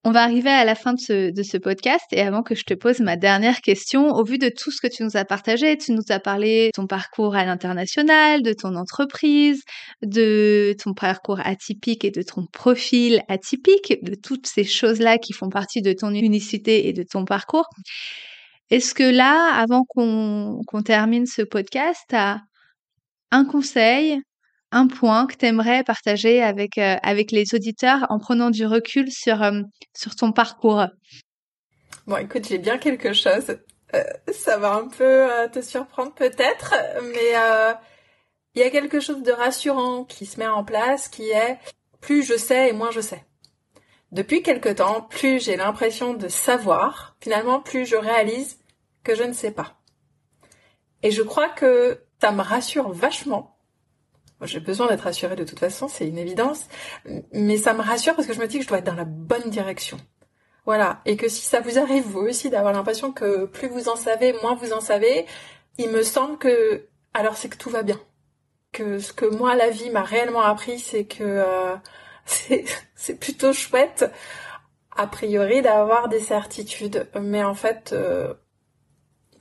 On 0.04 0.10
va 0.10 0.24
arriver 0.24 0.50
à 0.50 0.64
la 0.64 0.74
fin 0.74 0.94
de 0.94 0.98
ce, 0.98 1.56
podcast 1.58 2.06
et 2.10 2.22
avant 2.22 2.42
que 2.42 2.56
je 2.56 2.64
te 2.64 2.74
pose 2.74 2.98
ma 2.98 3.14
dernière 3.16 3.60
question, 3.60 4.08
au 4.08 4.24
vu 4.24 4.36
de 4.36 4.48
tout 4.48 4.72
ce 4.72 4.80
que 4.80 4.92
tu 4.92 5.04
nous 5.04 5.16
as 5.16 5.24
partagé, 5.24 5.78
tu 5.78 5.92
nous 5.92 6.02
as 6.08 6.18
parlé 6.18 6.66
de 6.66 6.70
ton 6.72 6.88
parcours 6.88 7.36
à 7.36 7.44
l'international, 7.44 8.42
de 8.42 8.52
ton 8.52 8.74
entreprise, 8.74 9.62
de 10.02 10.74
ton 10.82 10.92
parcours 10.92 11.38
atypique 11.44 12.04
et 12.04 12.10
de 12.10 12.22
ton 12.22 12.46
profil 12.52 13.22
atypique, 13.28 14.02
de 14.02 14.16
toutes 14.16 14.48
ces 14.48 14.64
choses-là 14.64 15.18
qui 15.18 15.32
font 15.34 15.50
partie 15.50 15.82
de 15.82 15.92
ton 15.92 16.10
unicité 16.10 16.88
et 16.88 16.92
de 16.92 17.04
ton 17.04 17.24
parcours. 17.24 17.68
Est-ce 18.70 18.94
que 18.94 19.04
là, 19.04 19.54
avant 19.54 19.84
qu'on 19.84 20.82
termine 20.84 21.26
ce 21.26 21.42
podcast, 21.42 22.00
tu 22.08 22.16
as 22.16 22.40
un 23.30 23.44
conseil, 23.44 24.18
un 24.72 24.88
point 24.88 25.26
que 25.26 25.36
tu 25.36 25.46
aimerais 25.46 25.84
partager 25.84 26.42
avec, 26.42 26.78
euh, 26.78 26.96
avec 27.02 27.30
les 27.30 27.54
auditeurs 27.54 28.06
en 28.08 28.18
prenant 28.18 28.50
du 28.50 28.66
recul 28.66 29.10
sur, 29.12 29.42
euh, 29.42 29.60
sur 29.94 30.16
ton 30.16 30.32
parcours? 30.32 30.86
Bon, 32.06 32.16
écoute, 32.16 32.48
j'ai 32.48 32.58
bien 32.58 32.78
quelque 32.78 33.12
chose. 33.12 33.58
Euh, 33.94 34.02
ça 34.32 34.58
va 34.58 34.74
un 34.74 34.88
peu 34.88 35.28
te 35.52 35.60
surprendre 35.60 36.14
peut-être, 36.14 36.74
mais 37.12 37.78
il 38.54 38.60
y 38.60 38.64
a 38.64 38.70
quelque 38.70 39.00
chose 39.00 39.22
de 39.22 39.32
rassurant 39.32 40.04
qui 40.04 40.26
se 40.26 40.40
met 40.40 40.46
en 40.46 40.64
place, 40.64 41.08
qui 41.08 41.28
est 41.30 41.58
plus 42.00 42.24
je 42.24 42.36
sais 42.36 42.70
et 42.70 42.72
moins 42.72 42.90
je 42.90 43.00
sais. 43.00 43.24
Depuis 44.10 44.42
quelque 44.42 44.70
temps, 44.70 45.02
plus 45.02 45.42
j'ai 45.42 45.56
l'impression 45.56 46.14
de 46.14 46.28
savoir, 46.28 47.16
finalement, 47.20 47.60
plus 47.60 47.86
je 47.86 47.96
réalise 47.96 48.58
que 49.04 49.14
je 49.14 49.22
ne 49.22 49.32
sais 49.32 49.52
pas. 49.52 49.78
Et 51.02 51.10
je 51.10 51.22
crois 51.22 51.48
que 51.48 52.02
ça 52.20 52.30
me 52.30 52.42
rassure 52.42 52.92
vachement 52.92 53.51
j'ai 54.44 54.60
besoin 54.60 54.88
d'être 54.88 55.02
rassurée 55.02 55.36
de 55.36 55.44
toute 55.44 55.58
façon, 55.58 55.88
c'est 55.88 56.06
une 56.06 56.18
évidence. 56.18 56.66
Mais 57.32 57.56
ça 57.56 57.74
me 57.74 57.80
rassure 57.80 58.14
parce 58.14 58.26
que 58.26 58.34
je 58.34 58.40
me 58.40 58.46
dis 58.46 58.58
que 58.58 58.64
je 58.64 58.68
dois 58.68 58.78
être 58.78 58.86
dans 58.86 58.94
la 58.94 59.04
bonne 59.04 59.50
direction. 59.50 59.98
Voilà. 60.64 61.00
Et 61.06 61.16
que 61.16 61.28
si 61.28 61.42
ça 61.42 61.60
vous 61.60 61.78
arrive 61.78 62.04
vous 62.04 62.20
aussi 62.20 62.50
d'avoir 62.50 62.72
l'impression 62.72 63.12
que 63.12 63.46
plus 63.46 63.68
vous 63.68 63.88
en 63.88 63.96
savez, 63.96 64.32
moins 64.42 64.54
vous 64.54 64.72
en 64.72 64.80
savez, 64.80 65.26
il 65.78 65.90
me 65.90 66.02
semble 66.02 66.38
que 66.38 66.86
alors 67.14 67.36
c'est 67.36 67.48
que 67.48 67.56
tout 67.56 67.70
va 67.70 67.82
bien. 67.82 68.00
Que 68.72 68.98
ce 68.98 69.12
que 69.12 69.26
moi 69.26 69.54
la 69.54 69.70
vie 69.70 69.90
m'a 69.90 70.02
réellement 70.02 70.42
appris, 70.42 70.78
c'est 70.78 71.04
que 71.04 71.24
euh, 71.24 71.76
c'est 72.94 73.18
plutôt 73.18 73.52
chouette 73.52 74.10
a 74.96 75.06
priori 75.06 75.62
d'avoir 75.62 76.08
des 76.08 76.20
certitudes, 76.20 77.08
mais 77.20 77.42
en 77.42 77.54
fait 77.54 77.92
euh, 77.92 78.34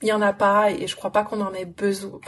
il 0.02 0.08
y 0.08 0.12
en 0.12 0.22
a 0.22 0.32
pas 0.32 0.70
et 0.70 0.86
je 0.86 0.96
crois 0.96 1.12
pas 1.12 1.24
qu'on 1.24 1.40
en 1.40 1.54
ait 1.54 1.64
besoin. 1.66 2.20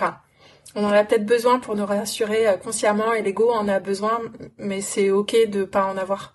On 0.74 0.84
en 0.84 0.90
a 0.90 1.04
peut-être 1.04 1.26
besoin 1.26 1.60
pour 1.60 1.76
nous 1.76 1.86
rassurer 1.86 2.48
euh, 2.48 2.56
consciemment 2.56 3.12
et 3.12 3.22
l'ego 3.22 3.50
en 3.50 3.68
a 3.68 3.80
besoin, 3.80 4.20
mais 4.58 4.80
c'est 4.80 5.10
ok 5.10 5.48
de 5.48 5.64
pas 5.64 5.86
en 5.86 5.96
avoir. 5.96 6.34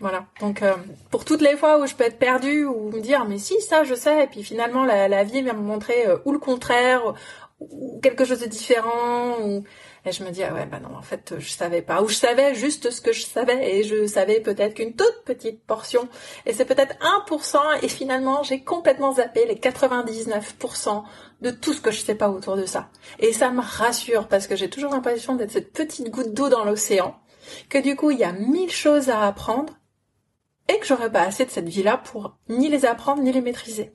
Voilà. 0.00 0.26
Donc 0.40 0.62
euh, 0.62 0.74
pour 1.10 1.24
toutes 1.24 1.42
les 1.42 1.56
fois 1.56 1.78
où 1.78 1.86
je 1.86 1.94
peux 1.94 2.04
être 2.04 2.18
perdue 2.18 2.64
ou 2.64 2.90
me 2.90 3.00
dire 3.00 3.26
mais 3.26 3.36
si 3.36 3.60
ça 3.60 3.84
je 3.84 3.94
sais 3.94 4.24
et 4.24 4.26
puis 4.26 4.42
finalement 4.42 4.84
la, 4.84 5.24
vie 5.24 5.42
vient 5.42 5.52
me 5.52 5.60
montrer 5.60 6.06
euh, 6.06 6.16
ou 6.24 6.32
le 6.32 6.38
contraire 6.38 7.14
ou 7.60 8.00
quelque 8.02 8.24
chose 8.24 8.40
de 8.40 8.46
différent 8.46 9.36
ou 9.42 9.62
et 10.04 10.12
je 10.12 10.24
me 10.24 10.30
dis, 10.30 10.42
ah 10.42 10.54
ouais, 10.54 10.64
bah 10.64 10.80
non, 10.80 10.96
en 10.96 11.02
fait, 11.02 11.34
je 11.38 11.50
savais 11.50 11.82
pas. 11.82 12.02
Ou 12.02 12.08
je 12.08 12.14
savais 12.14 12.54
juste 12.54 12.90
ce 12.90 13.00
que 13.00 13.12
je 13.12 13.22
savais 13.22 13.76
et 13.76 13.82
je 13.82 14.06
savais 14.06 14.40
peut-être 14.40 14.74
qu'une 14.74 14.94
toute 14.94 15.24
petite 15.24 15.62
portion. 15.64 16.08
Et 16.46 16.54
c'est 16.54 16.64
peut-être 16.64 16.96
1% 17.28 17.58
et 17.82 17.88
finalement, 17.88 18.42
j'ai 18.42 18.62
complètement 18.62 19.14
zappé 19.14 19.44
les 19.46 19.56
99% 19.56 21.04
de 21.42 21.50
tout 21.50 21.74
ce 21.74 21.80
que 21.80 21.90
je 21.90 22.00
sais 22.00 22.14
pas 22.14 22.30
autour 22.30 22.56
de 22.56 22.64
ça. 22.64 22.88
Et 23.18 23.32
ça 23.32 23.50
me 23.50 23.60
rassure 23.60 24.26
parce 24.28 24.46
que 24.46 24.56
j'ai 24.56 24.70
toujours 24.70 24.92
l'impression 24.92 25.34
d'être 25.34 25.52
cette 25.52 25.72
petite 25.72 26.08
goutte 26.08 26.32
d'eau 26.32 26.48
dans 26.48 26.64
l'océan. 26.64 27.16
Que 27.68 27.78
du 27.78 27.96
coup, 27.96 28.10
il 28.10 28.18
y 28.18 28.24
a 28.24 28.32
mille 28.32 28.70
choses 28.70 29.10
à 29.10 29.26
apprendre 29.26 29.74
et 30.68 30.78
que 30.78 30.86
j'aurais 30.86 31.10
pas 31.10 31.22
assez 31.22 31.44
de 31.44 31.50
cette 31.50 31.68
vie-là 31.68 31.98
pour 31.98 32.36
ni 32.48 32.68
les 32.68 32.86
apprendre 32.86 33.22
ni 33.22 33.32
les 33.32 33.40
maîtriser. 33.40 33.92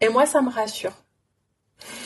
Et 0.00 0.08
moi, 0.08 0.26
ça 0.26 0.40
me 0.40 0.50
rassure. 0.50 0.92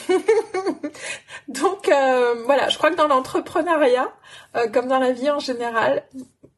Donc 1.47 1.89
euh, 1.89 2.43
voilà, 2.45 2.69
je 2.69 2.77
crois 2.77 2.91
que 2.91 2.95
dans 2.95 3.07
l'entrepreneuriat, 3.07 4.11
euh, 4.55 4.67
comme 4.69 4.87
dans 4.87 4.99
la 4.99 5.11
vie 5.11 5.29
en 5.29 5.39
général, 5.39 6.03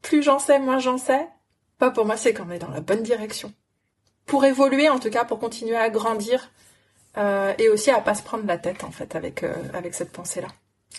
plus 0.01 0.23
j'en 0.23 0.39
sais, 0.39 0.60
moins 0.60 0.80
j'en 0.80 0.97
sais. 0.97 1.28
Pas 1.78 1.91
pour 1.91 2.06
moi, 2.06 2.17
c'est 2.17 2.34
qu'on 2.34 2.49
est 2.51 2.60
dans 2.60 2.69
la 2.69 2.82
bonne 2.82 3.04
direction. 3.04 3.54
Pour 4.25 4.45
évoluer, 4.45 4.89
en 4.89 4.99
tout 4.99 5.10
cas, 5.10 5.25
pour 5.25 5.39
continuer 5.39 5.75
à 5.75 5.89
grandir 5.89 6.51
euh, 7.17 7.54
et 7.58 7.69
aussi 7.69 7.91
à 7.91 8.01
pas 8.01 8.15
se 8.15 8.23
prendre 8.23 8.45
la 8.45 8.58
tête 8.58 8.84
en 8.84 8.91
fait 8.91 9.15
avec 9.15 9.43
avec 9.73 9.93
cette 9.93 10.12
pensée-là. 10.12 10.47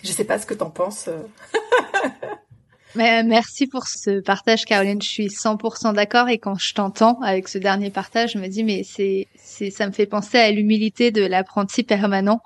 Je 0.03 0.13
sais 0.13 0.25
pas 0.25 0.39
ce 0.39 0.47
que 0.47 0.55
t'en 0.55 0.71
penses. 0.71 1.09
Merci 2.97 3.67
pour 3.67 3.87
ce 3.87 4.21
partage, 4.21 4.65
Caroline. 4.65 5.03
Je 5.03 5.09
suis 5.09 5.27
100% 5.27 5.95
d'accord. 5.95 6.29
Et 6.29 6.39
quand 6.39 6.59
je 6.59 6.75
t'entends 6.75 7.21
avec 7.21 7.49
ce 7.49 7.59
dernier 7.59 7.91
partage, 7.91 8.33
je 8.33 8.39
me 8.39 8.49
dis, 8.49 8.65
mais 8.65 8.83
c'est, 8.85 9.29
c'est, 9.37 9.71
ça 9.71 9.87
me 9.87 9.93
fait 9.93 10.07
penser 10.07 10.39
à 10.39 10.51
l'humilité 10.51 11.11
de 11.11 11.23
l'apprenti 11.25 11.83
permanent. 11.83 12.41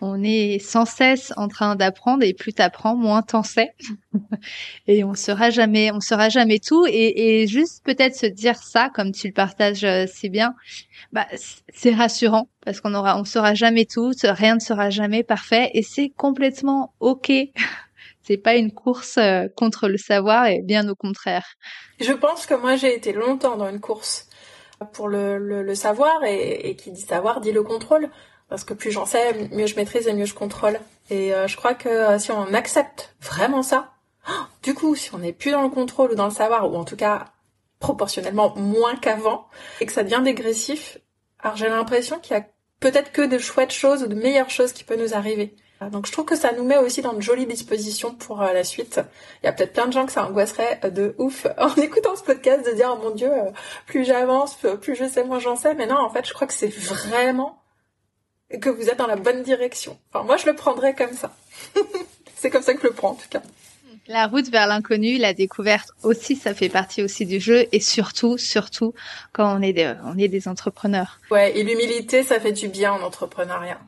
On 0.00 0.22
est 0.24 0.58
sans 0.58 0.84
cesse 0.84 1.32
en 1.36 1.46
train 1.46 1.76
d'apprendre 1.76 2.24
et 2.24 2.34
plus 2.34 2.52
t'apprends, 2.52 2.96
moins 2.96 3.22
t'en 3.22 3.42
sais. 3.42 3.70
et 4.88 5.04
on 5.04 5.14
sera 5.14 5.50
jamais, 5.50 5.92
on 5.92 6.00
sera 6.00 6.28
jamais 6.28 6.58
tout. 6.58 6.86
Et, 6.88 7.46
juste 7.46 7.84
peut-être 7.84 8.16
se 8.16 8.26
dire 8.26 8.56
ça, 8.56 8.90
comme 8.94 9.12
tu 9.12 9.28
le 9.28 9.32
partages 9.32 9.84
euh, 9.84 10.06
si 10.12 10.28
bien, 10.28 10.54
bah, 11.12 11.26
c'est 11.72 11.94
rassurant 11.94 12.48
parce 12.64 12.80
qu'on 12.80 12.94
aura, 12.94 13.18
on 13.18 13.24
sera 13.24 13.54
jamais 13.54 13.84
tout, 13.84 14.12
rien 14.22 14.56
ne 14.56 14.60
sera 14.60 14.90
jamais 14.90 15.22
parfait 15.22 15.70
et 15.74 15.82
c'est 15.82 16.08
complètement 16.08 16.94
ok 17.00 17.32
c'est 18.22 18.36
pas 18.36 18.54
une 18.54 18.72
course 18.72 19.18
euh, 19.18 19.48
contre 19.56 19.88
le 19.88 19.98
savoir 19.98 20.46
et 20.46 20.60
bien 20.62 20.88
au 20.88 20.94
contraire. 20.94 21.46
Je 22.00 22.12
pense 22.12 22.46
que 22.46 22.54
moi 22.54 22.76
j'ai 22.76 22.94
été 22.94 23.12
longtemps 23.12 23.56
dans 23.56 23.68
une 23.68 23.80
course 23.80 24.28
pour 24.92 25.08
le, 25.08 25.38
le, 25.38 25.74
savoir 25.74 26.24
et, 26.24 26.74
qui 26.76 26.90
dit 26.90 27.02
savoir 27.02 27.40
dit 27.40 27.52
le 27.52 27.62
contrôle 27.62 28.10
parce 28.48 28.64
que 28.64 28.74
plus 28.74 28.90
j'en 28.90 29.06
sais, 29.06 29.48
mieux 29.52 29.66
je 29.66 29.76
maîtrise 29.76 30.08
et 30.08 30.12
mieux 30.12 30.26
je 30.26 30.34
contrôle. 30.34 30.78
Et 31.10 31.32
euh, 31.34 31.46
je 31.46 31.56
crois 31.56 31.74
que 31.74 31.88
euh, 31.88 32.18
si 32.18 32.32
on 32.32 32.52
accepte 32.52 33.14
vraiment 33.20 33.62
ça, 33.62 33.92
du 34.62 34.74
coup, 34.74 34.94
si 34.94 35.14
on 35.14 35.18
n'est 35.18 35.32
plus 35.32 35.50
dans 35.50 35.62
le 35.62 35.68
contrôle 35.68 36.12
ou 36.12 36.14
dans 36.14 36.26
le 36.26 36.32
savoir, 36.32 36.70
ou 36.70 36.76
en 36.76 36.84
tout 36.84 36.96
cas 36.96 37.26
proportionnellement 37.80 38.54
moins 38.56 38.94
qu'avant, 38.96 39.48
et 39.80 39.86
que 39.86 39.92
ça 39.92 40.04
devient 40.04 40.20
dégressif, 40.22 40.98
alors 41.40 41.56
j'ai 41.56 41.68
l'impression 41.68 42.18
qu'il 42.20 42.36
y 42.36 42.40
a 42.40 42.46
peut-être 42.78 43.12
que 43.12 43.22
de 43.22 43.38
chouettes 43.38 43.72
choses 43.72 44.02
ou 44.02 44.06
de 44.06 44.14
meilleures 44.14 44.50
choses 44.50 44.72
qui 44.72 44.84
peuvent 44.84 45.00
nous 45.00 45.14
arriver. 45.14 45.54
Donc 45.90 46.06
je 46.06 46.12
trouve 46.12 46.24
que 46.24 46.36
ça 46.36 46.52
nous 46.52 46.64
met 46.64 46.78
aussi 46.78 47.02
dans 47.02 47.12
de 47.12 47.20
jolies 47.20 47.46
dispositions 47.46 48.14
pour 48.14 48.42
euh, 48.42 48.52
la 48.52 48.64
suite. 48.64 49.00
Il 49.42 49.46
y 49.46 49.48
a 49.48 49.52
peut-être 49.52 49.72
plein 49.72 49.86
de 49.86 49.92
gens 49.92 50.06
que 50.06 50.12
ça 50.12 50.24
angoisserait 50.26 50.80
euh, 50.84 50.90
de 50.90 51.14
ouf 51.18 51.46
en 51.58 51.74
écoutant 51.76 52.16
ce 52.16 52.22
podcast 52.22 52.66
de 52.66 52.72
dire 52.72 52.94
oh 52.96 53.02
mon 53.02 53.14
dieu, 53.14 53.30
euh, 53.30 53.50
plus 53.86 54.04
j'avance, 54.04 54.56
plus 54.80 54.94
je 54.94 55.08
sais, 55.08 55.24
moins 55.24 55.38
j'en 55.38 55.56
sais. 55.56 55.74
Mais 55.74 55.86
non, 55.86 55.98
en 55.98 56.10
fait, 56.10 56.26
je 56.26 56.32
crois 56.32 56.46
que 56.46 56.54
c'est 56.54 56.72
vraiment 56.72 57.62
que 58.60 58.68
vous 58.68 58.88
êtes 58.88 58.98
dans 58.98 59.06
la 59.06 59.16
bonne 59.16 59.42
direction. 59.42 59.98
Enfin, 60.12 60.24
moi, 60.24 60.36
je 60.36 60.46
le 60.46 60.54
prendrais 60.54 60.94
comme 60.94 61.14
ça. 61.14 61.34
c'est 62.36 62.50
comme 62.50 62.62
ça 62.62 62.74
que 62.74 62.82
je 62.82 62.86
le 62.88 62.92
prends 62.92 63.10
en 63.10 63.14
tout 63.14 63.28
cas. 63.30 63.42
La 64.08 64.26
route 64.26 64.48
vers 64.48 64.66
l'inconnu, 64.66 65.16
la 65.16 65.32
découverte 65.32 65.90
aussi, 66.02 66.34
ça 66.34 66.54
fait 66.54 66.68
partie 66.68 67.02
aussi 67.02 67.24
du 67.24 67.38
jeu 67.38 67.66
et 67.70 67.78
surtout, 67.78 68.36
surtout 68.36 68.94
quand 69.32 69.56
on 69.56 69.62
est 69.62 69.72
des, 69.72 69.94
on 70.04 70.18
est 70.18 70.28
des 70.28 70.48
entrepreneurs. 70.48 71.20
Ouais, 71.30 71.56
et 71.56 71.62
l'humilité, 71.62 72.24
ça 72.24 72.40
fait 72.40 72.52
du 72.52 72.68
bien 72.68 72.92
en 72.92 73.02
entrepreneuriat. 73.02 73.80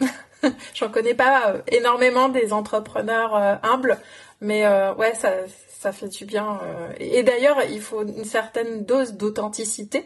J'en 0.74 0.90
connais 0.90 1.14
pas 1.14 1.50
euh, 1.50 1.62
énormément 1.68 2.28
des 2.28 2.52
entrepreneurs 2.52 3.34
euh, 3.36 3.54
humbles, 3.62 3.98
mais 4.40 4.66
euh, 4.66 4.94
ouais, 4.94 5.14
ça, 5.14 5.32
ça 5.68 5.92
fait 5.92 6.08
du 6.08 6.24
bien. 6.24 6.60
Et, 6.98 7.22
d'ailleurs, 7.22 7.58
il 7.70 7.80
faut 7.80 8.02
une 8.02 8.24
certaine 8.24 8.84
dose 8.84 9.14
d'authenticité, 9.14 10.04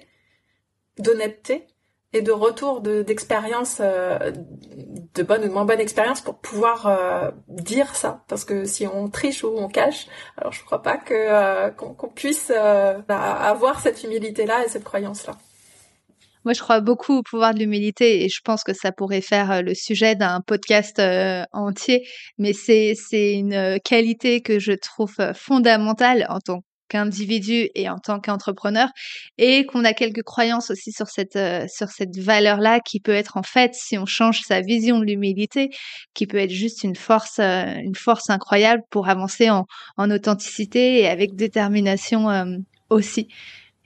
d'honnêteté 0.98 1.66
et 2.12 2.22
de 2.22 2.32
retour 2.32 2.80
d'expérience 2.80 3.80
de 5.14 5.22
bonne 5.22 5.44
ou 5.44 5.48
de 5.48 5.52
moins 5.52 5.64
bonne 5.64 5.80
expérience 5.80 6.20
pour 6.20 6.36
pouvoir 6.38 6.86
euh, 6.86 7.30
dire 7.48 7.94
ça. 7.94 8.24
Parce 8.28 8.44
que 8.44 8.64
si 8.64 8.86
on 8.86 9.08
triche 9.08 9.44
ou 9.44 9.48
on 9.56 9.68
cache, 9.68 10.06
alors 10.36 10.52
je 10.52 10.64
crois 10.64 10.82
pas 10.82 10.98
euh, 11.10 11.70
qu'on 11.70 12.08
puisse 12.08 12.50
avoir 12.50 13.80
cette 13.80 14.02
humilité-là 14.04 14.64
et 14.64 14.68
cette 14.68 14.84
croyance-là. 14.84 15.36
Moi, 16.44 16.54
je 16.54 16.60
crois 16.60 16.80
beaucoup 16.80 17.18
au 17.18 17.22
pouvoir 17.22 17.54
de 17.54 17.58
l'humilité 17.58 18.24
et 18.24 18.28
je 18.28 18.40
pense 18.42 18.64
que 18.64 18.72
ça 18.72 18.92
pourrait 18.92 19.20
faire 19.20 19.62
le 19.62 19.74
sujet 19.74 20.14
d'un 20.16 20.40
podcast 20.40 21.00
entier. 21.52 22.06
Mais 22.38 22.52
c'est 22.52 22.94
c'est 22.94 23.34
une 23.34 23.78
qualité 23.84 24.40
que 24.40 24.58
je 24.58 24.72
trouve 24.72 25.16
fondamentale 25.34 26.26
en 26.28 26.40
tant 26.40 26.62
qu'individu 26.90 27.68
et 27.74 27.88
en 27.88 27.98
tant 27.98 28.20
qu'entrepreneur 28.20 28.88
et 29.38 29.64
qu'on 29.64 29.84
a 29.84 29.94
quelques 29.94 30.22
croyances 30.22 30.70
aussi 30.70 30.92
sur 30.92 31.08
cette 31.08 31.36
euh, 31.36 31.64
sur 31.74 31.88
cette 31.88 32.18
valeur 32.18 32.58
là 32.58 32.80
qui 32.80 33.00
peut 33.00 33.14
être 33.14 33.38
en 33.38 33.42
fait 33.42 33.74
si 33.74 33.96
on 33.96 34.04
change 34.04 34.40
sa 34.42 34.60
vision 34.60 34.98
de 34.98 35.04
l'humilité 35.04 35.70
qui 36.12 36.26
peut 36.26 36.36
être 36.36 36.50
juste 36.50 36.82
une 36.84 36.96
force 36.96 37.38
euh, 37.38 37.64
une 37.82 37.94
force 37.94 38.28
incroyable 38.28 38.82
pour 38.90 39.08
avancer 39.08 39.48
en, 39.48 39.66
en 39.96 40.10
authenticité 40.10 41.00
et 41.00 41.06
avec 41.06 41.34
détermination 41.36 42.28
euh, 42.28 42.56
aussi 42.90 43.28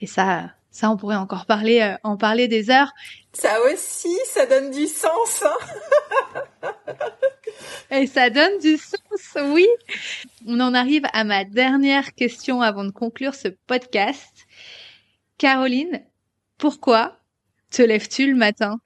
et 0.01 0.07
ça 0.07 0.49
ça 0.75 0.89
on 0.89 0.97
pourrait 0.97 1.15
encore 1.15 1.45
parler 1.45 1.95
en 2.03 2.17
parler 2.17 2.47
des 2.47 2.69
heures 2.69 2.91
ça 3.33 3.61
aussi 3.71 4.15
ça 4.27 4.45
donne 4.45 4.71
du 4.71 4.87
sens 4.87 5.43
hein 5.43 6.71
Et 7.91 8.07
ça 8.07 8.29
donne 8.29 8.57
du 8.59 8.77
sens, 8.77 9.37
oui. 9.53 9.67
On 10.47 10.59
en 10.59 10.73
arrive 10.73 11.03
à 11.13 11.23
ma 11.23 11.43
dernière 11.43 12.13
question 12.13 12.61
avant 12.61 12.83
de 12.83 12.91
conclure 12.91 13.35
ce 13.35 13.47
podcast. 13.47 14.47
Caroline, 15.37 16.03
pourquoi 16.57 17.17
te 17.71 17.81
lèves-tu 17.81 18.27
le 18.31 18.35
matin? 18.35 18.79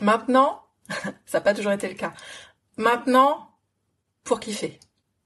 Maintenant, 0.00 0.62
ça 1.26 1.38
n'a 1.38 1.40
pas 1.40 1.54
toujours 1.54 1.72
été 1.72 1.88
le 1.88 1.94
cas. 1.94 2.12
Maintenant, 2.76 3.50
pour 4.24 4.40
kiffer. 4.40 4.78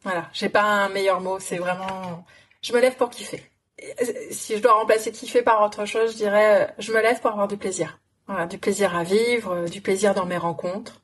Voilà, 0.02 0.28
j'ai 0.32 0.48
pas 0.48 0.62
un 0.62 0.88
meilleur 0.90 1.20
mot, 1.20 1.40
c'est 1.40 1.58
vraiment 1.58 2.24
je 2.62 2.72
me 2.72 2.80
lève 2.80 2.96
pour 2.96 3.10
kiffer. 3.10 3.42
Si 4.30 4.56
je 4.56 4.62
dois 4.62 4.72
remplacer 4.72 5.12
kiffer 5.12 5.42
par 5.42 5.62
autre 5.62 5.84
chose, 5.84 6.12
je 6.12 6.16
dirais 6.16 6.74
je 6.78 6.92
me 6.92 7.00
lève 7.00 7.20
pour 7.20 7.30
avoir 7.30 7.48
du 7.48 7.56
plaisir. 7.56 8.00
Voilà, 8.26 8.46
du 8.46 8.58
plaisir 8.58 8.96
à 8.96 9.04
vivre, 9.04 9.68
du 9.68 9.80
plaisir 9.80 10.14
dans 10.14 10.26
mes 10.26 10.36
rencontres, 10.36 11.00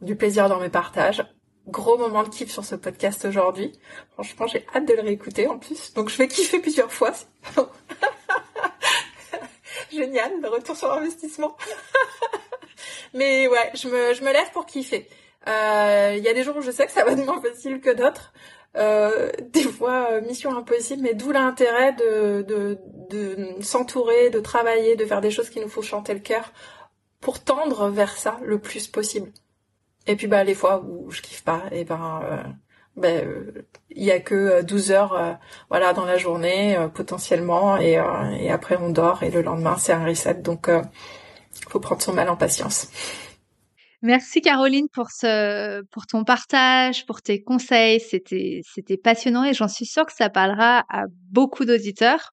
du 0.00 0.14
plaisir 0.14 0.48
dans 0.48 0.60
mes 0.60 0.68
partages. 0.68 1.24
Gros 1.66 1.98
moment 1.98 2.22
de 2.22 2.28
kiff 2.28 2.50
sur 2.50 2.64
ce 2.64 2.76
podcast 2.76 3.24
aujourd'hui. 3.24 3.72
Franchement, 4.14 4.46
j'ai 4.46 4.64
hâte 4.74 4.86
de 4.86 4.94
le 4.94 5.02
réécouter 5.02 5.48
en 5.48 5.58
plus. 5.58 5.92
Donc 5.94 6.08
je 6.08 6.16
vais 6.16 6.28
kiffer 6.28 6.60
plusieurs 6.60 6.92
fois. 6.92 7.12
Génial, 9.92 10.40
le 10.40 10.48
retour 10.48 10.76
sur 10.76 10.92
investissement. 10.92 11.56
Mais 13.14 13.48
ouais, 13.48 13.70
je 13.74 13.88
me, 13.88 14.14
je 14.14 14.22
me 14.22 14.32
lève 14.32 14.50
pour 14.52 14.66
kiffer. 14.66 15.08
Euh, 15.46 16.14
il 16.16 16.22
y 16.22 16.28
a 16.28 16.34
des 16.34 16.42
jours 16.42 16.56
où 16.56 16.60
je 16.60 16.70
sais 16.70 16.86
que 16.86 16.92
ça 16.92 17.04
va 17.04 17.12
être 17.12 17.24
moins 17.24 17.40
facile 17.40 17.80
que 17.80 17.90
d'autres. 17.90 18.32
Euh, 18.76 19.30
des 19.52 19.62
fois, 19.62 20.08
euh, 20.12 20.20
mission 20.20 20.56
impossible, 20.56 21.02
mais 21.02 21.14
d'où 21.14 21.32
l'intérêt 21.32 21.92
de, 21.94 22.42
de, 22.42 22.78
de 23.10 23.62
s'entourer, 23.62 24.30
de 24.30 24.40
travailler, 24.40 24.96
de 24.96 25.04
faire 25.04 25.20
des 25.20 25.30
choses 25.30 25.50
qui 25.50 25.60
nous 25.60 25.68
font 25.68 25.82
chanter 25.82 26.14
le 26.14 26.20
cœur 26.20 26.52
pour 27.20 27.42
tendre 27.42 27.88
vers 27.88 28.16
ça 28.16 28.38
le 28.44 28.58
plus 28.58 28.86
possible. 28.86 29.32
Et 30.06 30.16
puis 30.16 30.26
bah 30.26 30.42
les 30.44 30.54
fois 30.54 30.82
où 30.86 31.10
je 31.10 31.20
kiffe 31.20 31.44
pas, 31.44 31.64
et 31.70 31.84
ben 31.84 32.20
euh, 32.24 32.42
ben 32.96 33.52
il 33.90 34.04
y 34.04 34.10
a 34.10 34.20
que 34.20 34.62
12 34.62 34.90
euh, 34.90 34.94
heures 34.94 35.12
euh, 35.12 35.32
voilà 35.68 35.92
dans 35.92 36.06
la 36.06 36.16
journée 36.16 36.78
potentiellement 36.94 37.76
et, 37.78 38.00
et 38.40 38.50
après 38.50 38.76
on 38.80 38.90
dort 38.90 39.22
et 39.22 39.30
le 39.30 39.42
lendemain 39.42 39.76
c'est 39.78 39.92
un 39.92 40.04
reset 40.04 40.34
donc 40.34 40.70
faut 41.68 41.80
prendre 41.80 42.00
son 42.02 42.14
mal 42.14 42.28
en 42.30 42.36
patience. 42.36 42.88
Merci 44.02 44.40
Caroline 44.42 44.86
pour 44.92 45.10
ce 45.10 45.82
pour 45.90 46.06
ton 46.06 46.22
partage, 46.22 47.04
pour 47.06 47.20
tes 47.20 47.42
conseils, 47.42 47.98
c'était 47.98 48.60
c'était 48.72 48.96
passionnant 48.96 49.42
et 49.42 49.54
j'en 49.54 49.66
suis 49.66 49.86
sûre 49.86 50.06
que 50.06 50.12
ça 50.12 50.30
parlera 50.30 50.84
à 50.88 51.06
beaucoup 51.32 51.64
d'auditeurs. 51.64 52.30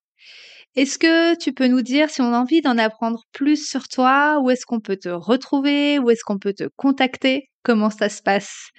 Est-ce 0.75 0.99
que 0.99 1.35
tu 1.37 1.53
peux 1.53 1.67
nous 1.67 1.81
dire 1.81 2.09
si 2.11 2.21
on 2.21 2.33
a 2.33 2.39
envie 2.39 2.61
d'en 2.61 2.77
apprendre 2.77 3.23
plus 3.31 3.67
sur 3.67 3.87
toi, 3.87 4.39
où 4.43 4.49
est-ce 4.51 4.65
qu'on 4.65 4.79
peut 4.81 4.97
te 4.97 5.09
retrouver, 5.09 5.99
où 5.99 6.09
est-ce 6.11 6.23
qu'on 6.23 6.37
peut 6.39 6.53
te 6.53 6.65
contacter? 6.75 7.49
Comment 7.63 7.89
ça 7.89 8.09
se 8.09 8.21
passe? 8.21 8.69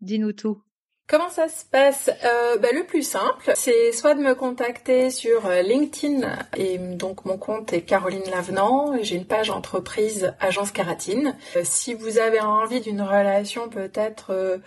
Dis-nous 0.00 0.32
tout. 0.32 0.65
Comment 1.08 1.30
ça 1.30 1.46
se 1.46 1.64
passe? 1.64 2.10
Euh, 2.24 2.56
bah, 2.58 2.70
Le 2.74 2.82
plus 2.84 3.04
simple, 3.04 3.52
c'est 3.54 3.92
soit 3.92 4.14
de 4.14 4.20
me 4.20 4.34
contacter 4.34 5.10
sur 5.10 5.46
euh, 5.46 5.62
LinkedIn 5.62 6.36
et 6.56 6.78
donc 6.78 7.24
mon 7.24 7.38
compte 7.38 7.72
est 7.72 7.82
Caroline 7.82 8.28
Lavenant. 8.28 8.92
J'ai 9.02 9.14
une 9.14 9.24
page 9.24 9.50
entreprise 9.50 10.34
Agence 10.40 10.72
Caratine. 10.72 11.36
Euh, 11.54 11.60
si 11.62 11.94
vous 11.94 12.18
avez 12.18 12.40
envie 12.40 12.80
d'une 12.80 13.02
relation 13.02 13.68
peut-être 13.68 14.60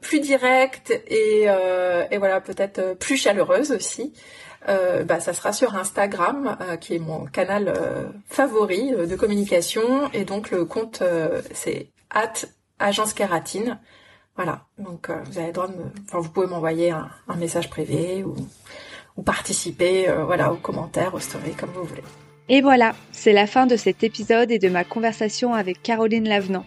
plus 0.00 0.20
directe 0.20 0.92
et, 1.08 1.46
et 1.46 2.18
voilà 2.18 2.40
peut-être 2.40 2.94
plus 2.94 3.16
chaleureuse 3.16 3.72
aussi, 3.72 4.12
bah, 4.68 5.18
ça 5.18 5.32
sera 5.32 5.52
sur 5.52 5.74
Instagram, 5.74 6.56
qui 6.80 6.94
est 6.94 7.00
mon 7.00 7.24
canal 7.24 7.74
favori 8.28 8.92
de 8.92 9.16
communication. 9.16 10.08
Et 10.12 10.24
donc 10.24 10.52
le 10.52 10.64
compte, 10.64 11.02
c'est 11.52 11.88
at 12.10 12.32
agence 12.78 13.12
kératine. 13.12 13.80
Voilà, 14.36 14.64
donc 14.78 15.10
euh, 15.10 15.22
vous 15.26 15.38
avez 15.38 15.48
le 15.48 15.52
droit 15.52 15.68
de 15.68 15.74
me, 15.74 15.84
enfin 16.04 16.20
vous 16.20 16.30
pouvez 16.30 16.46
m'envoyer 16.46 16.90
un, 16.90 17.36
message 17.36 17.68
privé 17.68 18.24
ou, 18.24 19.22
participer, 19.22 20.08
euh, 20.08 20.24
voilà, 20.24 20.52
aux 20.52 20.56
commentaires, 20.56 21.14
aux 21.14 21.20
stories, 21.20 21.54
comme 21.54 21.70
vous 21.70 21.84
voulez. 21.84 22.02
Et 22.48 22.62
voilà, 22.62 22.94
c'est 23.12 23.32
la 23.32 23.46
fin 23.46 23.66
de 23.66 23.76
cet 23.76 24.02
épisode 24.02 24.50
et 24.50 24.58
de 24.58 24.68
ma 24.68 24.84
conversation 24.84 25.54
avec 25.54 25.82
Caroline 25.82 26.28
Lavenant. 26.28 26.64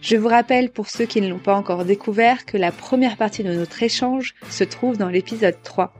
Je 0.00 0.16
vous 0.16 0.28
rappelle 0.28 0.70
pour 0.70 0.88
ceux 0.88 1.06
qui 1.06 1.20
ne 1.20 1.28
l'ont 1.28 1.38
pas 1.38 1.54
encore 1.54 1.84
découvert 1.84 2.44
que 2.46 2.56
la 2.56 2.72
première 2.72 3.16
partie 3.16 3.44
de 3.44 3.54
notre 3.54 3.82
échange 3.82 4.34
se 4.50 4.64
trouve 4.64 4.96
dans 4.96 5.08
l'épisode 5.08 5.56
3. 5.62 5.94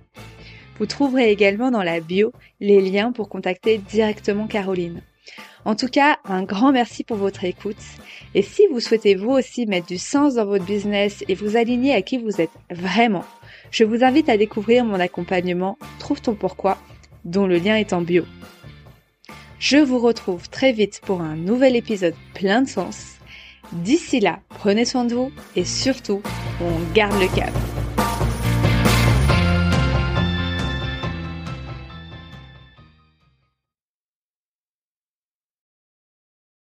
Vous 0.79 0.87
trouverez 0.87 1.31
également 1.31 1.71
dans 1.71 1.83
la 1.83 2.01
bio 2.01 2.33
les 2.61 2.81
liens 2.81 3.13
pour 3.13 3.29
contacter 3.29 3.79
directement 3.79 4.47
Caroline. 4.47 5.01
En 5.65 5.75
tout 5.75 5.89
cas, 5.89 6.19
un 6.25 6.43
grand 6.43 6.73
merci 6.73 7.05
pour 7.05 7.17
votre 7.17 7.45
écoute. 7.45 7.77
Et 8.35 8.43
si 8.43 8.67
vous 8.71 8.81
souhaitez 8.81 9.15
vous 9.15 9.31
aussi 9.31 9.67
mettre 9.67 9.87
du 9.87 9.99
sens 9.99 10.35
dans 10.35 10.45
votre 10.45 10.65
business 10.65 11.25
et 11.29 11.35
vous 11.35 11.57
aligner 11.57 11.95
à 11.95 12.03
qui 12.03 12.19
vous 12.19 12.41
êtes 12.41 12.51
vraiment, 12.71 13.25
je 13.71 13.85
vous 13.85 14.05
invite 14.05 14.29
à 14.29 14.37
découvrir 14.37 14.85
mon 14.85 15.01
accompagnement 15.01 15.79
Trouve 15.99 16.21
ton 16.21 16.35
pourquoi, 16.35 16.77
dont 17.25 17.47
le 17.47 17.57
lien 17.57 17.77
est 17.77 17.95
en 17.95 18.03
bio. 18.03 18.25
Je 19.59 19.79
vous 19.79 19.99
retrouve 19.99 20.51
très 20.51 20.73
vite 20.73 21.01
pour 21.03 21.23
un 21.23 21.37
nouvel 21.37 21.77
épisode 21.77 22.15
plein 22.35 22.61
de 22.61 22.69
sens. 22.69 23.15
D'ici 23.73 24.21
là, 24.21 24.41
prenez 24.51 24.85
soin 24.85 25.07
de 25.07 25.15
vous 25.15 25.33
et 25.57 25.65
surtout, 25.65 26.23
on 26.61 26.93
garde 26.95 27.19
le 27.19 27.35
cap. 27.35 27.53